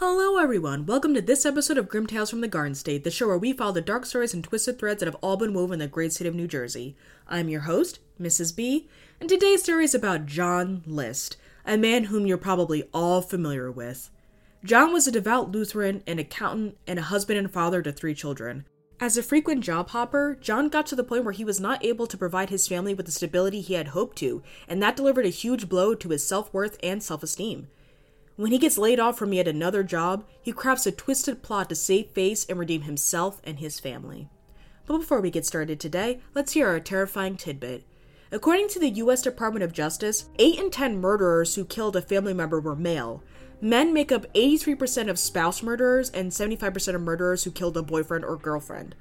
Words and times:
Hello, 0.00 0.38
everyone. 0.38 0.86
Welcome 0.86 1.12
to 1.14 1.20
this 1.20 1.44
episode 1.44 1.76
of 1.76 1.88
Grim 1.88 2.06
Tales 2.06 2.30
from 2.30 2.40
the 2.40 2.46
Garden 2.46 2.76
State, 2.76 3.02
the 3.02 3.10
show 3.10 3.26
where 3.26 3.36
we 3.36 3.52
follow 3.52 3.72
the 3.72 3.80
dark 3.80 4.06
stories 4.06 4.32
and 4.32 4.44
twisted 4.44 4.78
threads 4.78 5.00
that 5.00 5.06
have 5.06 5.16
all 5.20 5.36
been 5.36 5.52
woven 5.52 5.72
in 5.72 5.78
the 5.80 5.88
great 5.88 6.12
state 6.12 6.28
of 6.28 6.36
New 6.36 6.46
Jersey. 6.46 6.94
I'm 7.26 7.48
your 7.48 7.62
host, 7.62 7.98
Mrs. 8.20 8.54
B, 8.54 8.88
and 9.20 9.28
today's 9.28 9.64
story 9.64 9.82
is 9.82 9.96
about 9.96 10.26
John 10.26 10.84
List, 10.86 11.36
a 11.66 11.76
man 11.76 12.04
whom 12.04 12.26
you're 12.26 12.38
probably 12.38 12.88
all 12.94 13.22
familiar 13.22 13.72
with. 13.72 14.08
John 14.62 14.92
was 14.92 15.08
a 15.08 15.10
devout 15.10 15.50
Lutheran, 15.50 16.04
an 16.06 16.20
accountant, 16.20 16.78
and 16.86 17.00
a 17.00 17.10
husband 17.10 17.40
and 17.40 17.52
father 17.52 17.82
to 17.82 17.90
three 17.90 18.14
children. 18.14 18.66
As 19.00 19.16
a 19.16 19.22
frequent 19.22 19.64
job 19.64 19.88
hopper, 19.88 20.38
John 20.40 20.68
got 20.68 20.86
to 20.86 20.96
the 20.96 21.02
point 21.02 21.24
where 21.24 21.32
he 21.32 21.44
was 21.44 21.58
not 21.58 21.84
able 21.84 22.06
to 22.06 22.16
provide 22.16 22.50
his 22.50 22.68
family 22.68 22.94
with 22.94 23.06
the 23.06 23.12
stability 23.12 23.60
he 23.60 23.74
had 23.74 23.88
hoped 23.88 24.16
to, 24.18 24.44
and 24.68 24.80
that 24.80 24.94
delivered 24.94 25.26
a 25.26 25.30
huge 25.30 25.68
blow 25.68 25.96
to 25.96 26.10
his 26.10 26.24
self 26.24 26.54
worth 26.54 26.78
and 26.84 27.02
self 27.02 27.24
esteem. 27.24 27.66
When 28.38 28.52
he 28.52 28.58
gets 28.58 28.78
laid 28.78 29.00
off 29.00 29.18
from 29.18 29.32
yet 29.32 29.48
another 29.48 29.82
job, 29.82 30.24
he 30.40 30.52
crafts 30.52 30.86
a 30.86 30.92
twisted 30.92 31.42
plot 31.42 31.68
to 31.70 31.74
save 31.74 32.10
face 32.10 32.46
and 32.48 32.56
redeem 32.56 32.82
himself 32.82 33.40
and 33.42 33.58
his 33.58 33.80
family. 33.80 34.28
But 34.86 34.98
before 34.98 35.20
we 35.20 35.32
get 35.32 35.44
started 35.44 35.80
today, 35.80 36.20
let's 36.36 36.52
hear 36.52 36.68
our 36.68 36.78
terrifying 36.78 37.36
tidbit. 37.36 37.84
According 38.30 38.68
to 38.68 38.78
the 38.78 38.90
U.S. 38.90 39.22
Department 39.22 39.64
of 39.64 39.72
Justice, 39.72 40.28
8 40.38 40.56
in 40.56 40.70
10 40.70 41.00
murderers 41.00 41.56
who 41.56 41.64
killed 41.64 41.96
a 41.96 42.00
family 42.00 42.32
member 42.32 42.60
were 42.60 42.76
male. 42.76 43.24
Men 43.60 43.92
make 43.92 44.12
up 44.12 44.32
83% 44.34 45.10
of 45.10 45.18
spouse 45.18 45.60
murderers 45.60 46.08
and 46.10 46.30
75% 46.30 46.94
of 46.94 47.00
murderers 47.00 47.42
who 47.42 47.50
killed 47.50 47.76
a 47.76 47.82
boyfriend 47.82 48.24
or 48.24 48.36
girlfriend. 48.36 48.94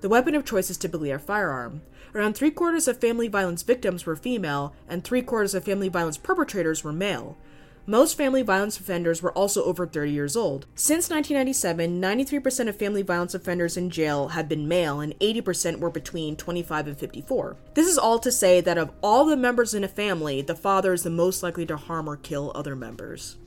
The 0.00 0.08
weapon 0.08 0.34
of 0.34 0.44
choice 0.44 0.68
is 0.68 0.76
typically 0.76 1.12
a 1.12 1.18
firearm. 1.20 1.82
Around 2.12 2.34
three 2.34 2.50
quarters 2.50 2.88
of 2.88 2.98
family 2.98 3.28
violence 3.28 3.62
victims 3.62 4.04
were 4.04 4.16
female, 4.16 4.74
and 4.88 5.04
three 5.04 5.22
quarters 5.22 5.54
of 5.54 5.62
family 5.62 5.88
violence 5.88 6.18
perpetrators 6.18 6.82
were 6.82 6.92
male. 6.92 7.38
Most 7.86 8.16
family 8.16 8.42
violence 8.42 8.78
offenders 8.78 9.22
were 9.22 9.32
also 9.32 9.64
over 9.64 9.86
30 9.86 10.12
years 10.12 10.36
old. 10.36 10.66
Since 10.74 11.10
1997, 11.10 12.00
93% 12.00 12.68
of 12.68 12.76
family 12.76 13.02
violence 13.02 13.34
offenders 13.34 13.76
in 13.76 13.90
jail 13.90 14.28
have 14.28 14.48
been 14.48 14.68
male 14.68 15.00
and 15.00 15.18
80% 15.18 15.80
were 15.80 15.90
between 15.90 16.36
25 16.36 16.88
and 16.88 16.98
54. 16.98 17.56
This 17.74 17.88
is 17.88 17.98
all 17.98 18.18
to 18.18 18.30
say 18.30 18.60
that 18.60 18.78
of 18.78 18.92
all 19.02 19.24
the 19.24 19.36
members 19.36 19.74
in 19.74 19.84
a 19.84 19.88
family, 19.88 20.42
the 20.42 20.54
father 20.54 20.92
is 20.92 21.02
the 21.02 21.10
most 21.10 21.42
likely 21.42 21.66
to 21.66 21.76
harm 21.76 22.08
or 22.08 22.16
kill 22.16 22.52
other 22.54 22.76
members. 22.76 23.38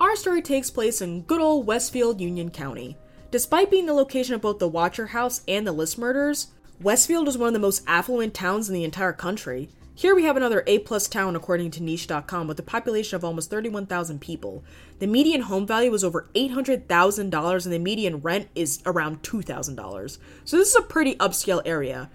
Our 0.00 0.16
story 0.16 0.42
takes 0.42 0.70
place 0.70 1.00
in 1.00 1.22
good 1.22 1.40
old 1.40 1.66
Westfield, 1.66 2.20
Union 2.20 2.50
County. 2.50 2.96
Despite 3.30 3.70
being 3.70 3.86
the 3.86 3.94
location 3.94 4.34
of 4.34 4.42
both 4.42 4.58
the 4.58 4.68
Watcher 4.68 5.06
House 5.06 5.42
and 5.48 5.66
the 5.66 5.72
List 5.72 5.98
murders, 5.98 6.48
Westfield 6.80 7.28
is 7.28 7.38
one 7.38 7.48
of 7.48 7.54
the 7.54 7.60
most 7.60 7.82
affluent 7.86 8.34
towns 8.34 8.68
in 8.68 8.74
the 8.74 8.84
entire 8.84 9.12
country. 9.12 9.70
Here 9.96 10.16
we 10.16 10.24
have 10.24 10.36
another 10.36 10.64
A 10.66 10.80
plus 10.80 11.06
town 11.06 11.36
according 11.36 11.70
to 11.72 11.82
niche.com 11.82 12.48
with 12.48 12.58
a 12.58 12.64
population 12.64 13.14
of 13.14 13.24
almost 13.24 13.48
31,000 13.48 14.20
people. 14.20 14.64
The 14.98 15.06
median 15.06 15.42
home 15.42 15.68
value 15.68 15.92
was 15.92 16.02
over 16.02 16.28
$800,000 16.34 17.64
and 17.64 17.72
the 17.72 17.78
median 17.78 18.16
rent 18.16 18.48
is 18.56 18.82
around 18.86 19.22
$2,000. 19.22 20.18
So 20.44 20.56
this 20.56 20.70
is 20.70 20.74
a 20.74 20.82
pretty 20.82 21.14
upscale 21.16 21.62
area. 21.64 22.10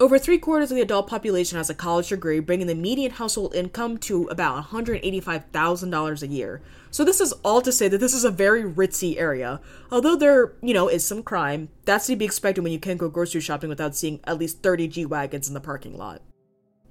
Over 0.00 0.18
three 0.18 0.38
quarters 0.38 0.72
of 0.72 0.74
the 0.74 0.82
adult 0.82 1.06
population 1.06 1.56
has 1.56 1.70
a 1.70 1.74
college 1.74 2.08
degree, 2.08 2.40
bringing 2.40 2.66
the 2.66 2.74
median 2.74 3.12
household 3.12 3.54
income 3.54 3.96
to 3.98 4.24
about 4.24 4.64
$185,000 4.70 6.22
a 6.22 6.26
year. 6.26 6.62
So 6.90 7.04
this 7.04 7.20
is 7.20 7.32
all 7.44 7.62
to 7.62 7.70
say 7.70 7.86
that 7.86 7.98
this 7.98 8.12
is 8.12 8.24
a 8.24 8.30
very 8.32 8.64
ritzy 8.64 9.16
area. 9.16 9.60
Although 9.92 10.16
there, 10.16 10.54
you 10.60 10.74
know, 10.74 10.88
is 10.88 11.06
some 11.06 11.22
crime, 11.22 11.68
that's 11.84 12.08
to 12.08 12.16
be 12.16 12.24
expected 12.24 12.62
when 12.62 12.72
you 12.72 12.80
can't 12.80 12.98
go 12.98 13.08
grocery 13.08 13.40
shopping 13.40 13.68
without 13.68 13.94
seeing 13.94 14.18
at 14.24 14.36
least 14.36 14.64
30 14.64 14.88
G-Wagons 14.88 15.46
in 15.46 15.54
the 15.54 15.60
parking 15.60 15.96
lot. 15.96 16.20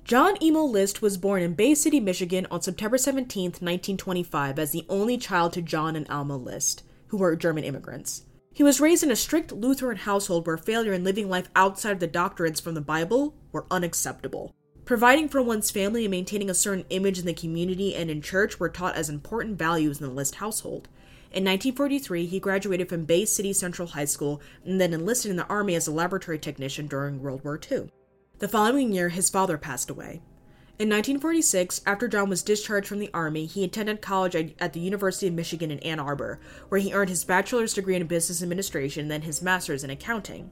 John 0.04 0.36
Emil 0.42 0.70
List 0.70 1.02
was 1.02 1.18
born 1.18 1.42
in 1.42 1.54
Bay 1.54 1.73
City, 1.73 2.02
Michigan 2.02 2.46
on 2.52 2.62
September 2.62 2.98
17, 2.98 3.44
1925, 3.44 4.59
as 4.59 4.72
the 4.72 4.86
only 4.90 5.18
child 5.18 5.54
to 5.54 5.62
John 5.62 5.96
and 5.96 6.06
Alma 6.09 6.36
List, 6.36 6.84
who 7.08 7.16
were 7.16 7.38
German 7.38 7.64
immigrants. 7.64 8.24
He 8.52 8.64
was 8.64 8.81
raised 8.81 9.04
in 9.04 9.12
a 9.12 9.16
strict 9.16 9.54
Lutheran 9.54 9.96
household 9.96 10.46
where 10.46 10.58
failure 10.58 10.92
in 10.92 11.06
living 11.06 11.30
life 11.30 11.50
outside 11.56 11.92
of 11.92 12.00
the 12.02 12.08
doctrines 12.08 12.59
from 12.59 12.74
the 12.74 12.81
Bible 12.81 13.34
were 13.54 13.66
unacceptable. 13.72 14.54
Providing 14.84 15.30
for 15.30 15.42
one's 15.42 15.72
family 15.72 16.03
and 16.03 16.12
maintaining 16.12 16.50
a 16.50 16.53
certain 16.53 16.84
image 16.90 17.18
in 17.18 17.25
the 17.25 17.34
community 17.34 17.96
and 17.96 18.12
in 18.12 18.22
church 18.22 18.59
were 18.59 18.68
taught 18.68 18.96
as 18.96 19.09
important 19.09 19.58
values 19.58 20.02
in 20.02 20.06
the 20.06 20.13
List 20.13 20.36
household. 20.36 20.90
In 21.31 21.46
1943, 21.46 22.25
he 22.25 22.42
graduated 22.42 22.90
from 22.90 23.06
Bay 23.06 23.24
City 23.24 23.53
Central 23.53 23.88
High 23.88 24.03
School 24.03 24.42
and 24.66 24.81
then 24.81 24.92
enlisted 24.92 25.31
in 25.31 25.38
the 25.38 25.47
Army 25.47 25.75
as 25.75 25.88
a 25.88 25.92
laboratory 25.94 26.40
technician 26.40 26.88
during 26.88 27.22
World 27.22 27.46
War 27.46 27.58
II. 27.72 27.90
The 28.44 28.50
following 28.50 28.92
year, 28.92 29.08
his 29.08 29.30
father 29.30 29.58
passed 29.58 29.90
away. 29.90 30.22
In 30.78 30.90
1946, 30.90 31.80
after 31.86 32.09
John 32.09 32.28
was 32.28 32.44
discharged 32.44 32.90
from 32.90 33.00
the 33.00 33.09
Army, 33.14 33.46
he 33.46 33.64
attended 33.64 34.02
college 34.02 34.36
at 34.59 34.74
the 34.74 34.81
University 34.81 35.28
of 35.28 35.34
Michigan 35.34 35.72
in 35.72 35.80
Ann 35.80 35.98
Arbor, 35.98 36.42
where 36.68 36.81
he 36.81 36.92
earned 36.92 37.09
his 37.09 37.24
bachelor's 37.24 37.74
degree 37.74 37.96
in 37.96 38.06
business 38.06 38.44
administration 38.44 39.04
and 39.04 39.12
then 39.12 39.22
his 39.22 39.42
master's 39.42 39.86
in 39.86 39.90
accounting. 39.90 40.52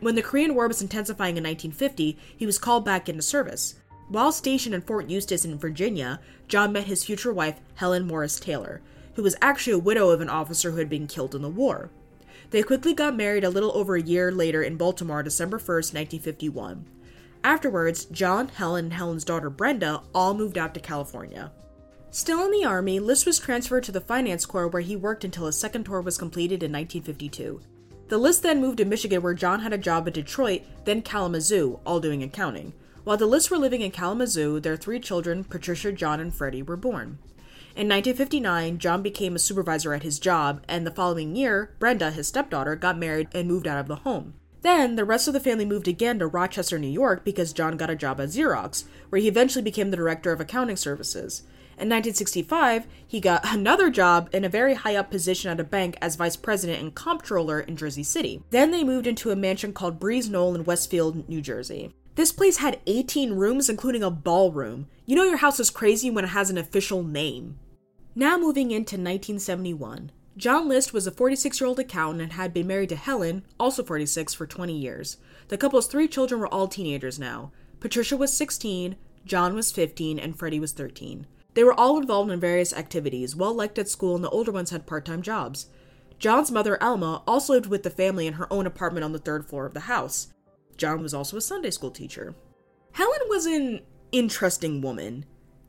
When 0.00 0.14
the 0.14 0.22
Korean 0.22 0.54
War 0.54 0.66
was 0.66 0.80
intensifying 0.80 1.36
in 1.36 1.44
1950, 1.44 2.18
he 2.34 2.46
was 2.46 2.58
called 2.58 2.86
back 2.86 3.06
into 3.06 3.20
service. 3.20 3.74
While 4.08 4.32
stationed 4.32 4.74
in 4.74 4.80
Fort 4.80 5.10
Eustis 5.10 5.44
in 5.44 5.58
Virginia, 5.58 6.20
John 6.48 6.72
met 6.72 6.84
his 6.84 7.04
future 7.04 7.34
wife, 7.34 7.60
Helen 7.74 8.06
Morris 8.06 8.40
Taylor, 8.40 8.80
who 9.12 9.22
was 9.22 9.36
actually 9.42 9.74
a 9.74 9.78
widow 9.78 10.08
of 10.08 10.22
an 10.22 10.30
officer 10.30 10.70
who 10.70 10.78
had 10.78 10.88
been 10.88 11.06
killed 11.06 11.34
in 11.34 11.42
the 11.42 11.50
war. 11.50 11.90
They 12.48 12.62
quickly 12.62 12.94
got 12.94 13.14
married 13.14 13.44
a 13.44 13.50
little 13.50 13.76
over 13.76 13.94
a 13.94 14.02
year 14.02 14.32
later 14.32 14.62
in 14.62 14.78
Baltimore, 14.78 15.22
December 15.22 15.58
1st, 15.58 15.92
1951. 15.92 16.86
Afterwards, 17.44 18.06
John, 18.06 18.48
Helen, 18.48 18.86
and 18.86 18.92
Helen's 18.92 19.24
daughter 19.24 19.50
Brenda 19.50 20.02
all 20.14 20.34
moved 20.34 20.58
out 20.58 20.74
to 20.74 20.80
California. 20.80 21.52
Still 22.10 22.44
in 22.44 22.50
the 22.50 22.64
Army, 22.64 22.98
List 22.98 23.26
was 23.26 23.38
transferred 23.38 23.84
to 23.84 23.92
the 23.92 24.00
Finance 24.00 24.46
Corps 24.46 24.68
where 24.68 24.82
he 24.82 24.96
worked 24.96 25.24
until 25.24 25.46
his 25.46 25.58
second 25.58 25.84
tour 25.84 26.00
was 26.00 26.16
completed 26.16 26.62
in 26.62 26.72
1952. 26.72 27.60
The 28.08 28.18
List 28.18 28.42
then 28.42 28.60
moved 28.60 28.78
to 28.78 28.84
Michigan 28.84 29.22
where 29.22 29.34
John 29.34 29.60
had 29.60 29.72
a 29.72 29.78
job 29.78 30.06
in 30.06 30.12
Detroit, 30.12 30.62
then 30.84 31.02
Kalamazoo, 31.02 31.80
all 31.84 32.00
doing 32.00 32.22
accounting. 32.22 32.72
While 33.04 33.16
the 33.16 33.26
Lists 33.26 33.50
were 33.50 33.58
living 33.58 33.82
in 33.82 33.90
Kalamazoo, 33.90 34.60
their 34.60 34.76
three 34.76 34.98
children, 34.98 35.44
Patricia, 35.44 35.92
John, 35.92 36.20
and 36.20 36.34
Freddie, 36.34 36.62
were 36.62 36.76
born. 36.76 37.18
In 37.76 37.88
1959, 37.88 38.78
John 38.78 39.02
became 39.02 39.36
a 39.36 39.38
supervisor 39.38 39.92
at 39.92 40.02
his 40.02 40.18
job, 40.18 40.62
and 40.66 40.86
the 40.86 40.90
following 40.90 41.36
year, 41.36 41.74
Brenda, 41.78 42.10
his 42.10 42.26
stepdaughter, 42.26 42.74
got 42.76 42.96
married 42.96 43.28
and 43.34 43.46
moved 43.46 43.66
out 43.66 43.78
of 43.78 43.86
the 43.86 43.96
home. 43.96 44.34
Then, 44.62 44.96
the 44.96 45.04
rest 45.04 45.28
of 45.28 45.34
the 45.34 45.40
family 45.40 45.64
moved 45.64 45.88
again 45.88 46.18
to 46.18 46.26
Rochester, 46.26 46.78
New 46.78 46.88
York 46.88 47.24
because 47.24 47.52
John 47.52 47.76
got 47.76 47.90
a 47.90 47.96
job 47.96 48.20
at 48.20 48.30
Xerox, 48.30 48.84
where 49.10 49.20
he 49.20 49.28
eventually 49.28 49.62
became 49.62 49.90
the 49.90 49.96
director 49.96 50.32
of 50.32 50.40
accounting 50.40 50.76
services. 50.76 51.42
In 51.78 51.90
1965, 51.90 52.86
he 53.06 53.20
got 53.20 53.42
another 53.54 53.90
job 53.90 54.30
in 54.32 54.44
a 54.44 54.48
very 54.48 54.74
high 54.74 54.96
up 54.96 55.10
position 55.10 55.50
at 55.50 55.60
a 55.60 55.64
bank 55.64 55.96
as 56.00 56.16
vice 56.16 56.36
president 56.36 56.80
and 56.80 56.94
comptroller 56.94 57.60
in 57.60 57.76
Jersey 57.76 58.02
City. 58.02 58.42
Then 58.50 58.70
they 58.70 58.82
moved 58.82 59.06
into 59.06 59.30
a 59.30 59.36
mansion 59.36 59.72
called 59.72 60.00
Breeze 60.00 60.30
Knoll 60.30 60.54
in 60.54 60.64
Westfield, 60.64 61.28
New 61.28 61.42
Jersey. 61.42 61.94
This 62.14 62.32
place 62.32 62.56
had 62.56 62.80
18 62.86 63.34
rooms, 63.34 63.68
including 63.68 64.02
a 64.02 64.10
ballroom. 64.10 64.86
You 65.04 65.16
know 65.16 65.24
your 65.24 65.36
house 65.36 65.60
is 65.60 65.68
crazy 65.68 66.10
when 66.10 66.24
it 66.24 66.28
has 66.28 66.48
an 66.48 66.56
official 66.56 67.02
name. 67.02 67.58
Now 68.14 68.38
moving 68.38 68.70
into 68.70 68.96
1971. 68.96 70.10
John 70.36 70.68
List 70.68 70.92
was 70.92 71.06
a 71.06 71.10
46 71.10 71.60
year 71.60 71.68
old 71.68 71.78
accountant 71.78 72.20
and 72.22 72.32
had 72.34 72.52
been 72.52 72.66
married 72.66 72.90
to 72.90 72.96
Helen, 72.96 73.44
also 73.58 73.82
46, 73.82 74.34
for 74.34 74.46
20 74.46 74.76
years. 74.76 75.16
The 75.48 75.56
couple's 75.56 75.86
three 75.86 76.08
children 76.08 76.40
were 76.40 76.52
all 76.52 76.68
teenagers 76.68 77.18
now. 77.18 77.52
Patricia 77.80 78.18
was 78.18 78.36
16, 78.36 78.96
John 79.24 79.54
was 79.54 79.72
15, 79.72 80.18
and 80.18 80.38
Freddie 80.38 80.60
was 80.60 80.72
13. 80.72 81.26
They 81.54 81.64
were 81.64 81.78
all 81.78 81.98
involved 81.98 82.30
in 82.30 82.38
various 82.38 82.74
activities, 82.74 83.34
well 83.34 83.54
liked 83.54 83.78
at 83.78 83.88
school, 83.88 84.14
and 84.14 84.22
the 84.22 84.28
older 84.28 84.52
ones 84.52 84.70
had 84.70 84.86
part 84.86 85.06
time 85.06 85.22
jobs. 85.22 85.68
John's 86.18 86.50
mother, 86.50 86.82
Alma, 86.82 87.22
also 87.26 87.54
lived 87.54 87.66
with 87.66 87.82
the 87.82 87.90
family 87.90 88.26
in 88.26 88.34
her 88.34 88.50
own 88.52 88.66
apartment 88.66 89.04
on 89.04 89.12
the 89.12 89.18
third 89.18 89.46
floor 89.46 89.64
of 89.64 89.72
the 89.72 89.80
house. 89.80 90.28
John 90.76 91.02
was 91.02 91.14
also 91.14 91.38
a 91.38 91.42
Sunday 91.42 91.70
school 91.70 91.90
teacher. 91.90 92.34
Helen 92.92 93.20
was 93.28 93.46
an 93.46 93.80
interesting 94.12 94.82
woman. 94.82 95.24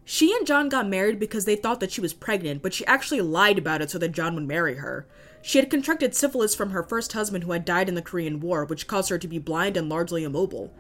She 0.10 0.34
and 0.34 0.48
John 0.48 0.70
got 0.70 0.88
married 0.88 1.20
because 1.20 1.44
they 1.44 1.58
thought 1.58 1.82
that 1.82 1.92
she 1.92 2.00
was 2.00 2.14
pregnant, 2.14 2.62
but 2.62 2.74
she 2.74 2.86
actually 2.86 3.20
lied 3.20 3.58
about 3.58 3.82
it 3.82 3.92
so 3.92 3.98
that 3.98 4.14
John 4.14 4.36
would 4.36 4.48
marry 4.48 4.76
her. 4.76 5.06
She 5.42 5.60
had 5.60 5.70
contracted 5.70 6.16
syphilis 6.16 6.56
from 6.56 6.70
her 6.70 6.82
first 6.82 7.12
husband 7.12 7.44
who 7.44 7.52
had 7.52 7.66
died 7.66 7.90
in 7.90 7.96
the 7.96 8.02
Korean 8.02 8.40
War, 8.40 8.64
which 8.64 8.88
caused 8.88 9.10
her 9.10 9.18
to 9.18 9.28
be 9.28 9.38
blind 9.38 9.76
and 9.76 9.90
largely 9.90 10.24
immobile. 10.24 10.74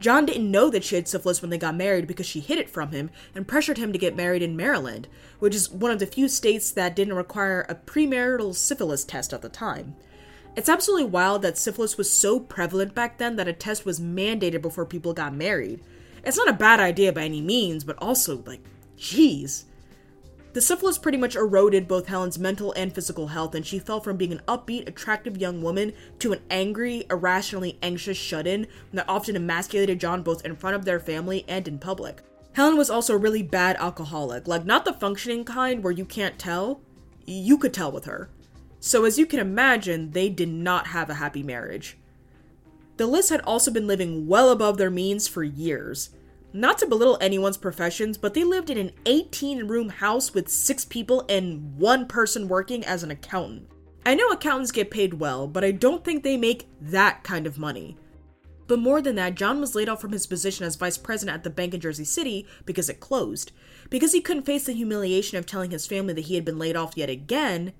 John 0.00 0.26
didn't 0.26 0.50
know 0.50 0.68
that 0.68 0.84
she 0.84 0.96
had 0.96 1.08
syphilis 1.08 1.40
when 1.40 1.50
they 1.50 1.56
got 1.56 1.74
married 1.74 2.06
because 2.06 2.26
she 2.26 2.40
hid 2.40 2.58
it 2.58 2.68
from 2.68 2.90
him 2.90 3.08
and 3.34 3.48
pressured 3.48 3.78
him 3.78 3.90
to 3.90 3.98
get 3.98 4.16
married 4.16 4.42
in 4.42 4.54
Maryland, 4.54 5.08
which 5.38 5.54
is 5.54 5.70
one 5.70 5.90
of 5.90 5.98
the 5.98 6.04
few 6.04 6.28
states 6.28 6.70
that 6.70 6.94
didn't 6.94 7.14
require 7.14 7.64
a 7.70 7.74
premarital 7.74 8.54
syphilis 8.54 9.02
test 9.02 9.32
at 9.32 9.40
the 9.40 9.48
time. 9.48 9.96
It's 10.56 10.68
absolutely 10.68 11.06
wild 11.06 11.40
that 11.40 11.56
syphilis 11.56 11.96
was 11.96 12.10
so 12.10 12.38
prevalent 12.38 12.94
back 12.94 13.16
then 13.16 13.36
that 13.36 13.48
a 13.48 13.54
test 13.54 13.86
was 13.86 13.98
mandated 13.98 14.60
before 14.60 14.84
people 14.84 15.14
got 15.14 15.34
married. 15.34 15.82
It's 16.22 16.36
not 16.36 16.50
a 16.50 16.52
bad 16.52 16.80
idea 16.80 17.14
by 17.14 17.22
any 17.22 17.40
means, 17.40 17.82
but 17.82 17.96
also, 17.98 18.42
like, 18.44 18.60
Jeez. 19.04 19.64
The 20.54 20.62
syphilis 20.62 20.96
pretty 20.96 21.18
much 21.18 21.36
eroded 21.36 21.86
both 21.86 22.06
Helen's 22.06 22.38
mental 22.38 22.72
and 22.72 22.90
physical 22.90 23.26
health, 23.26 23.54
and 23.54 23.66
she 23.66 23.78
fell 23.78 24.00
from 24.00 24.16
being 24.16 24.32
an 24.32 24.40
upbeat, 24.48 24.88
attractive 24.88 25.36
young 25.36 25.60
woman 25.60 25.92
to 26.20 26.32
an 26.32 26.40
angry, 26.48 27.04
irrationally 27.10 27.78
anxious 27.82 28.16
shut 28.16 28.46
in 28.46 28.66
that 28.94 29.06
often 29.06 29.36
emasculated 29.36 30.00
John 30.00 30.22
both 30.22 30.42
in 30.46 30.56
front 30.56 30.74
of 30.74 30.86
their 30.86 30.98
family 30.98 31.44
and 31.46 31.68
in 31.68 31.78
public. 31.78 32.22
Helen 32.54 32.78
was 32.78 32.88
also 32.88 33.14
a 33.14 33.18
really 33.18 33.42
bad 33.42 33.76
alcoholic, 33.76 34.48
like 34.48 34.64
not 34.64 34.86
the 34.86 34.94
functioning 34.94 35.44
kind 35.44 35.84
where 35.84 35.92
you 35.92 36.06
can't 36.06 36.38
tell. 36.38 36.80
You 37.26 37.58
could 37.58 37.74
tell 37.74 37.92
with 37.92 38.06
her. 38.06 38.30
So, 38.80 39.04
as 39.04 39.18
you 39.18 39.26
can 39.26 39.38
imagine, 39.38 40.12
they 40.12 40.30
did 40.30 40.48
not 40.48 40.86
have 40.86 41.10
a 41.10 41.14
happy 41.14 41.42
marriage. 41.42 41.98
The 42.96 43.06
Lists 43.06 43.30
had 43.30 43.42
also 43.42 43.70
been 43.70 43.86
living 43.86 44.26
well 44.26 44.48
above 44.48 44.78
their 44.78 44.90
means 44.90 45.28
for 45.28 45.42
years. 45.42 46.08
Not 46.56 46.78
to 46.78 46.86
belittle 46.86 47.18
anyone's 47.20 47.56
professions, 47.56 48.16
but 48.16 48.32
they 48.32 48.44
lived 48.44 48.70
in 48.70 48.78
an 48.78 48.92
18 49.06 49.66
room 49.66 49.88
house 49.88 50.32
with 50.32 50.48
six 50.48 50.84
people 50.84 51.24
and 51.28 51.76
one 51.76 52.06
person 52.06 52.46
working 52.46 52.84
as 52.84 53.02
an 53.02 53.10
accountant. 53.10 53.68
I 54.06 54.14
know 54.14 54.28
accountants 54.28 54.70
get 54.70 54.88
paid 54.88 55.14
well, 55.14 55.48
but 55.48 55.64
I 55.64 55.72
don't 55.72 56.04
think 56.04 56.22
they 56.22 56.36
make 56.36 56.68
that 56.80 57.24
kind 57.24 57.48
of 57.48 57.58
money. 57.58 57.96
But 58.68 58.78
more 58.78 59.02
than 59.02 59.16
that, 59.16 59.34
John 59.34 59.60
was 59.60 59.74
laid 59.74 59.88
off 59.88 60.00
from 60.00 60.12
his 60.12 60.28
position 60.28 60.64
as 60.64 60.76
vice 60.76 60.96
president 60.96 61.34
at 61.34 61.42
the 61.42 61.50
bank 61.50 61.74
in 61.74 61.80
Jersey 61.80 62.04
City 62.04 62.46
because 62.64 62.88
it 62.88 63.00
closed. 63.00 63.50
Because 63.90 64.12
he 64.12 64.20
couldn't 64.20 64.46
face 64.46 64.66
the 64.66 64.74
humiliation 64.74 65.36
of 65.36 65.46
telling 65.46 65.72
his 65.72 65.88
family 65.88 66.14
that 66.14 66.26
he 66.26 66.36
had 66.36 66.44
been 66.44 66.58
laid 66.58 66.76
off 66.76 66.96
yet 66.96 67.10
again, 67.10 67.72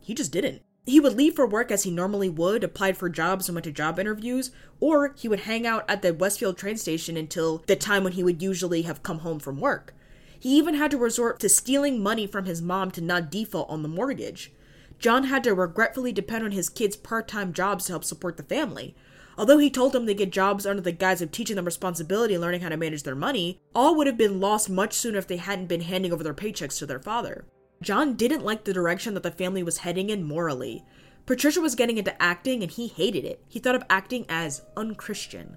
he 0.00 0.14
just 0.14 0.32
didn't. 0.32 0.62
He 0.84 0.98
would 0.98 1.14
leave 1.16 1.36
for 1.36 1.46
work 1.46 1.70
as 1.70 1.84
he 1.84 1.92
normally 1.92 2.28
would, 2.28 2.64
applied 2.64 2.96
for 2.96 3.08
jobs 3.08 3.48
and 3.48 3.54
went 3.54 3.64
to 3.64 3.72
job 3.72 4.00
interviews, 4.00 4.50
or 4.80 5.14
he 5.16 5.28
would 5.28 5.40
hang 5.40 5.64
out 5.64 5.84
at 5.88 6.02
the 6.02 6.12
Westfield 6.12 6.58
train 6.58 6.76
station 6.76 7.16
until 7.16 7.62
the 7.66 7.76
time 7.76 8.02
when 8.02 8.14
he 8.14 8.24
would 8.24 8.42
usually 8.42 8.82
have 8.82 9.04
come 9.04 9.20
home 9.20 9.38
from 9.38 9.60
work. 9.60 9.94
He 10.40 10.58
even 10.58 10.74
had 10.74 10.90
to 10.90 10.98
resort 10.98 11.38
to 11.38 11.48
stealing 11.48 12.02
money 12.02 12.26
from 12.26 12.46
his 12.46 12.60
mom 12.60 12.90
to 12.92 13.00
not 13.00 13.30
default 13.30 13.70
on 13.70 13.82
the 13.82 13.88
mortgage. 13.88 14.52
John 14.98 15.24
had 15.24 15.44
to 15.44 15.54
regretfully 15.54 16.10
depend 16.10 16.44
on 16.44 16.50
his 16.50 16.68
kids' 16.68 16.96
part 16.96 17.28
time 17.28 17.52
jobs 17.52 17.86
to 17.86 17.92
help 17.92 18.02
support 18.02 18.36
the 18.36 18.42
family. 18.42 18.96
Although 19.38 19.58
he 19.58 19.70
told 19.70 19.92
them 19.92 20.06
to 20.06 20.14
get 20.14 20.30
jobs 20.30 20.66
under 20.66 20.82
the 20.82 20.90
guise 20.90 21.22
of 21.22 21.30
teaching 21.30 21.54
them 21.54 21.64
responsibility 21.64 22.34
and 22.34 22.40
learning 22.42 22.60
how 22.60 22.70
to 22.70 22.76
manage 22.76 23.04
their 23.04 23.14
money, 23.14 23.60
all 23.72 23.96
would 23.96 24.08
have 24.08 24.18
been 24.18 24.40
lost 24.40 24.68
much 24.68 24.94
sooner 24.94 25.18
if 25.18 25.28
they 25.28 25.36
hadn't 25.36 25.66
been 25.66 25.82
handing 25.82 26.12
over 26.12 26.24
their 26.24 26.34
paychecks 26.34 26.78
to 26.78 26.86
their 26.86 27.00
father. 27.00 27.44
John 27.82 28.14
didn't 28.14 28.44
like 28.44 28.64
the 28.64 28.72
direction 28.72 29.14
that 29.14 29.22
the 29.22 29.30
family 29.30 29.62
was 29.62 29.78
heading 29.78 30.10
in 30.10 30.24
morally. 30.24 30.84
Patricia 31.26 31.60
was 31.60 31.74
getting 31.74 31.98
into 31.98 32.20
acting 32.22 32.62
and 32.62 32.70
he 32.70 32.86
hated 32.86 33.24
it. 33.24 33.44
He 33.48 33.58
thought 33.58 33.74
of 33.74 33.84
acting 33.90 34.24
as 34.28 34.62
unchristian. 34.76 35.56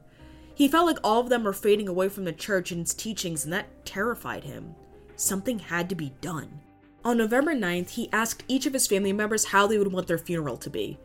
He 0.54 0.68
felt 0.68 0.86
like 0.86 1.00
all 1.04 1.22
of 1.22 1.30
them 1.30 1.44
were 1.44 1.54
fading 1.54 1.88
away 1.88 2.10
from 2.10 2.24
the 2.24 2.32
church 2.34 2.72
and 2.72 2.82
its 2.82 2.94
teachings, 2.94 3.44
and 3.44 3.54
that 3.54 3.86
terrified 3.86 4.44
him. 4.44 4.74
Something 5.18 5.60
had 5.60 5.90
to 5.90 5.96
be 5.96 6.14
done. 6.22 6.62
On 7.04 7.18
November 7.18 7.54
9th, 7.54 7.90
he 7.90 8.10
asked 8.12 8.44
each 8.48 8.66
of 8.66 8.74
his 8.74 8.88
family 8.88 9.14
members 9.14 9.46
how 9.46 9.68
they 9.68 9.78
would 9.78 9.92
want 9.92 10.08
their 10.08 10.18
funeral 10.18 10.58
to 10.58 10.70
be. 10.70 10.98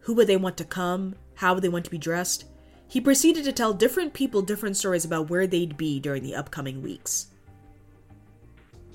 Who 0.00 0.14
would 0.14 0.26
they 0.26 0.36
want 0.36 0.56
to 0.56 0.64
come? 0.64 1.16
How 1.34 1.54
would 1.54 1.62
they 1.62 1.68
want 1.68 1.84
to 1.84 1.90
be 1.90 1.98
dressed? 1.98 2.46
He 2.88 3.00
proceeded 3.00 3.44
to 3.44 3.52
tell 3.52 3.74
different 3.74 4.14
people 4.14 4.40
different 4.40 4.76
stories 4.76 5.04
about 5.04 5.28
where 5.28 5.46
they'd 5.46 5.76
be 5.76 6.00
during 6.00 6.22
the 6.22 6.34
upcoming 6.34 6.82
weeks. 6.82 7.28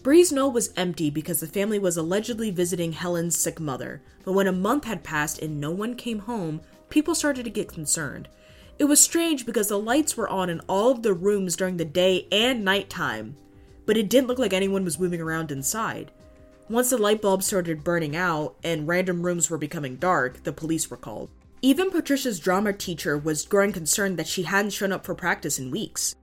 Breeze 0.04 0.34
Knoll 0.34 0.52
was 0.52 0.74
empty 0.76 1.10
because 1.10 1.40
the 1.40 1.48
family 1.48 1.80
was 1.80 1.96
allegedly 1.96 2.52
visiting 2.52 2.92
Helen's 2.92 3.38
sick 3.38 3.62
mother, 3.62 4.02
but 4.26 4.34
when 4.34 4.48
a 4.48 4.52
month 4.52 4.84
had 4.84 5.02
passed 5.02 5.40
and 5.40 5.62
no 5.62 5.72
one 5.72 5.96
came 5.96 6.20
home, 6.20 6.60
people 6.90 7.16
started 7.16 7.46
to 7.46 7.50
get 7.50 7.72
concerned. 7.72 8.28
It 8.78 8.84
was 8.84 9.02
strange 9.02 9.46
because 9.46 9.70
the 9.70 9.80
lights 9.80 10.18
were 10.18 10.28
on 10.28 10.50
in 10.50 10.60
all 10.68 10.92
of 10.92 11.04
the 11.04 11.14
rooms 11.14 11.56
during 11.56 11.78
the 11.78 11.86
day 11.86 12.28
and 12.34 12.66
nighttime, 12.66 13.38
but 13.86 13.96
it 13.96 14.10
didn't 14.10 14.28
look 14.28 14.40
like 14.40 14.52
anyone 14.52 14.84
was 14.84 15.00
moving 15.00 15.22
around 15.22 15.52
inside. 15.52 16.12
Once 16.68 16.90
the 16.90 16.98
light 16.98 17.22
bulbs 17.22 17.48
started 17.48 17.86
burning 17.86 18.14
out 18.14 18.58
and 18.62 18.90
random 18.90 19.26
rooms 19.26 19.50
were 19.50 19.58
becoming 19.58 19.96
dark, 19.96 20.44
the 20.44 20.52
police 20.52 20.90
were 20.90 20.98
called. 20.98 21.30
Even 21.62 21.90
Patricia's 21.90 22.42
drama 22.42 22.74
teacher 22.74 23.18
was 23.18 23.46
growing 23.46 23.72
concerned 23.72 24.20
that 24.20 24.28
she 24.28 24.44
hadn't 24.44 24.72
shown 24.72 24.92
up 24.92 25.06
for 25.06 25.16
practice 25.16 25.60
in 25.60 25.72
weeks. 25.72 26.14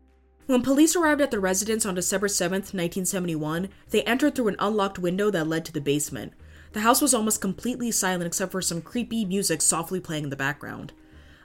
When 0.46 0.62
police 0.62 0.96
arrived 0.96 1.20
at 1.20 1.30
the 1.30 1.38
residence 1.38 1.86
on 1.86 1.94
December 1.94 2.28
7, 2.28 2.56
1971, 2.56 3.68
they 3.90 4.02
entered 4.02 4.34
through 4.34 4.48
an 4.48 4.56
unlocked 4.58 4.98
window 4.98 5.30
that 5.30 5.46
led 5.46 5.64
to 5.66 5.72
the 5.72 5.80
basement. 5.80 6.32
The 6.72 6.80
house 6.80 7.00
was 7.00 7.14
almost 7.14 7.40
completely 7.40 7.90
silent 7.90 8.26
except 8.26 8.52
for 8.52 8.62
some 8.62 8.82
creepy 8.82 9.24
music 9.24 9.62
softly 9.62 10.00
playing 10.00 10.24
in 10.24 10.30
the 10.30 10.36
background. 10.36 10.92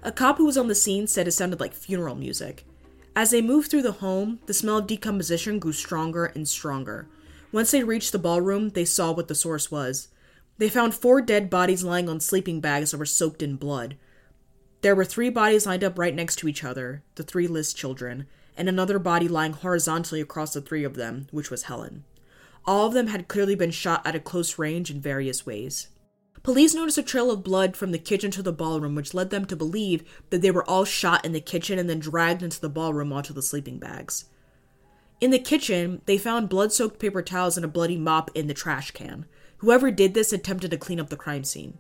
A 0.04 0.12
cop 0.12 0.38
who 0.38 0.46
was 0.46 0.58
on 0.58 0.68
the 0.68 0.76
scene 0.76 1.08
said 1.08 1.28
it 1.28 1.32
sounded 1.32 1.60
like 1.60 1.74
funeral 1.74 2.16
music. 2.16 2.66
As 3.16 3.32
they 3.32 3.42
moved 3.42 3.72
through 3.72 3.82
the 3.84 3.94
home, 3.94 4.40
the 4.46 4.54
smell 4.54 4.78
of 4.78 4.88
decomposition 4.88 5.58
grew 5.58 5.74
stronger 5.74 6.26
and 6.26 6.48
stronger. 6.48 7.08
Once 7.52 7.72
they 7.72 7.84
reached 7.84 8.12
the 8.12 8.20
ballroom, 8.20 8.70
they 8.70 8.86
saw 8.86 9.12
what 9.12 9.28
the 9.28 9.36
source 9.36 9.72
was. 9.72 10.10
They 10.58 10.70
found 10.70 10.94
four 10.94 11.22
dead 11.22 11.50
bodies 11.50 11.84
lying 11.84 12.10
on 12.10 12.20
sleeping 12.20 12.60
bags 12.60 12.92
that 12.92 12.98
were 12.98 13.06
soaked 13.06 13.42
in 13.42 13.56
blood. 13.56 13.98
There 14.82 14.96
were 14.96 15.06
three 15.06 15.30
bodies 15.30 15.66
lined 15.66 15.84
up 15.84 15.98
right 15.98 16.14
next 16.14 16.36
to 16.38 16.48
each 16.48 16.64
other, 16.64 17.04
the 17.16 17.24
three 17.24 17.48
List 17.48 17.76
children, 17.76 18.28
and 18.58 18.70
another 18.70 19.00
body 19.00 19.28
lying 19.28 19.54
horizontally 19.54 20.22
across 20.22 20.54
the 20.54 20.62
three 20.62 20.84
of 20.84 20.96
them, 20.96 21.28
which 21.32 21.52
was 21.52 21.64
Helen. 21.64 22.04
All 22.66 22.88
of 22.88 22.94
them 22.94 23.08
had 23.08 23.28
clearly 23.28 23.56
been 23.56 23.72
shot 23.72 24.06
at 24.06 24.16
a 24.16 24.20
close 24.20 24.58
range 24.58 24.90
in 24.90 25.00
various 25.00 25.46
ways. 25.46 25.90
Police 26.42 26.76
noticed 26.76 26.98
a 26.98 27.04
trail 27.04 27.32
of 27.32 27.44
blood 27.44 27.76
from 27.76 27.92
the 27.92 27.98
kitchen 27.98 28.30
to 28.32 28.44
the 28.44 28.54
ballroom, 28.54 28.94
which 28.94 29.14
led 29.14 29.32
them 29.32 29.46
to 29.46 29.56
believe 29.56 30.04
that 30.30 30.42
they 30.42 30.52
were 30.52 30.68
all 30.70 30.86
shot 30.86 31.26
in 31.26 31.32
the 31.32 31.42
kitchen 31.42 31.80
and 31.80 31.90
then 31.90 32.00
dragged 32.00 32.44
into 32.44 32.62
the 32.62 32.70
ballroom 32.70 33.12
onto 33.12 33.34
the 33.34 33.42
sleeping 33.42 33.80
bags. 33.80 34.26
In 35.22 35.32
the 35.32 35.40
kitchen, 35.40 36.02
they 36.06 36.18
found 36.18 36.50
blood 36.50 36.72
soaked 36.72 37.00
paper 37.00 37.22
towels 37.22 37.58
and 37.58 37.66
a 37.66 37.70
bloody 37.70 37.98
mop 37.98 38.30
in 38.36 38.48
the 38.48 38.54
trash 38.54 38.92
can. 38.92 39.26
Whoever 39.58 39.90
did 39.90 40.14
this 40.14 40.34
attempted 40.34 40.72
to 40.72 40.78
clean 40.78 41.00
up 41.00 41.10
the 41.10 41.16
crime 41.16 41.44
scene. 41.44 41.80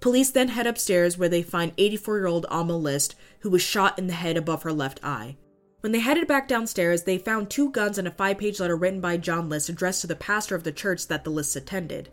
Police 0.00 0.30
then 0.30 0.48
head 0.48 0.66
upstairs 0.66 1.18
where 1.18 1.28
they 1.28 1.42
find 1.42 1.72
84 1.76 2.18
year 2.18 2.26
old 2.26 2.46
Alma 2.46 2.76
List, 2.76 3.14
who 3.40 3.50
was 3.50 3.62
shot 3.62 3.98
in 3.98 4.06
the 4.06 4.14
head 4.14 4.36
above 4.36 4.62
her 4.62 4.72
left 4.72 5.00
eye. 5.02 5.36
When 5.80 5.92
they 5.92 6.00
headed 6.00 6.26
back 6.26 6.48
downstairs, 6.48 7.02
they 7.02 7.18
found 7.18 7.50
two 7.50 7.70
guns 7.70 7.98
and 7.98 8.08
a 8.08 8.10
five 8.10 8.38
page 8.38 8.58
letter 8.60 8.76
written 8.76 9.00
by 9.00 9.18
John 9.18 9.48
List 9.48 9.68
addressed 9.68 10.00
to 10.00 10.06
the 10.06 10.16
pastor 10.16 10.54
of 10.54 10.64
the 10.64 10.72
church 10.72 11.06
that 11.08 11.24
the 11.24 11.30
Lists 11.30 11.54
attended. 11.54 12.08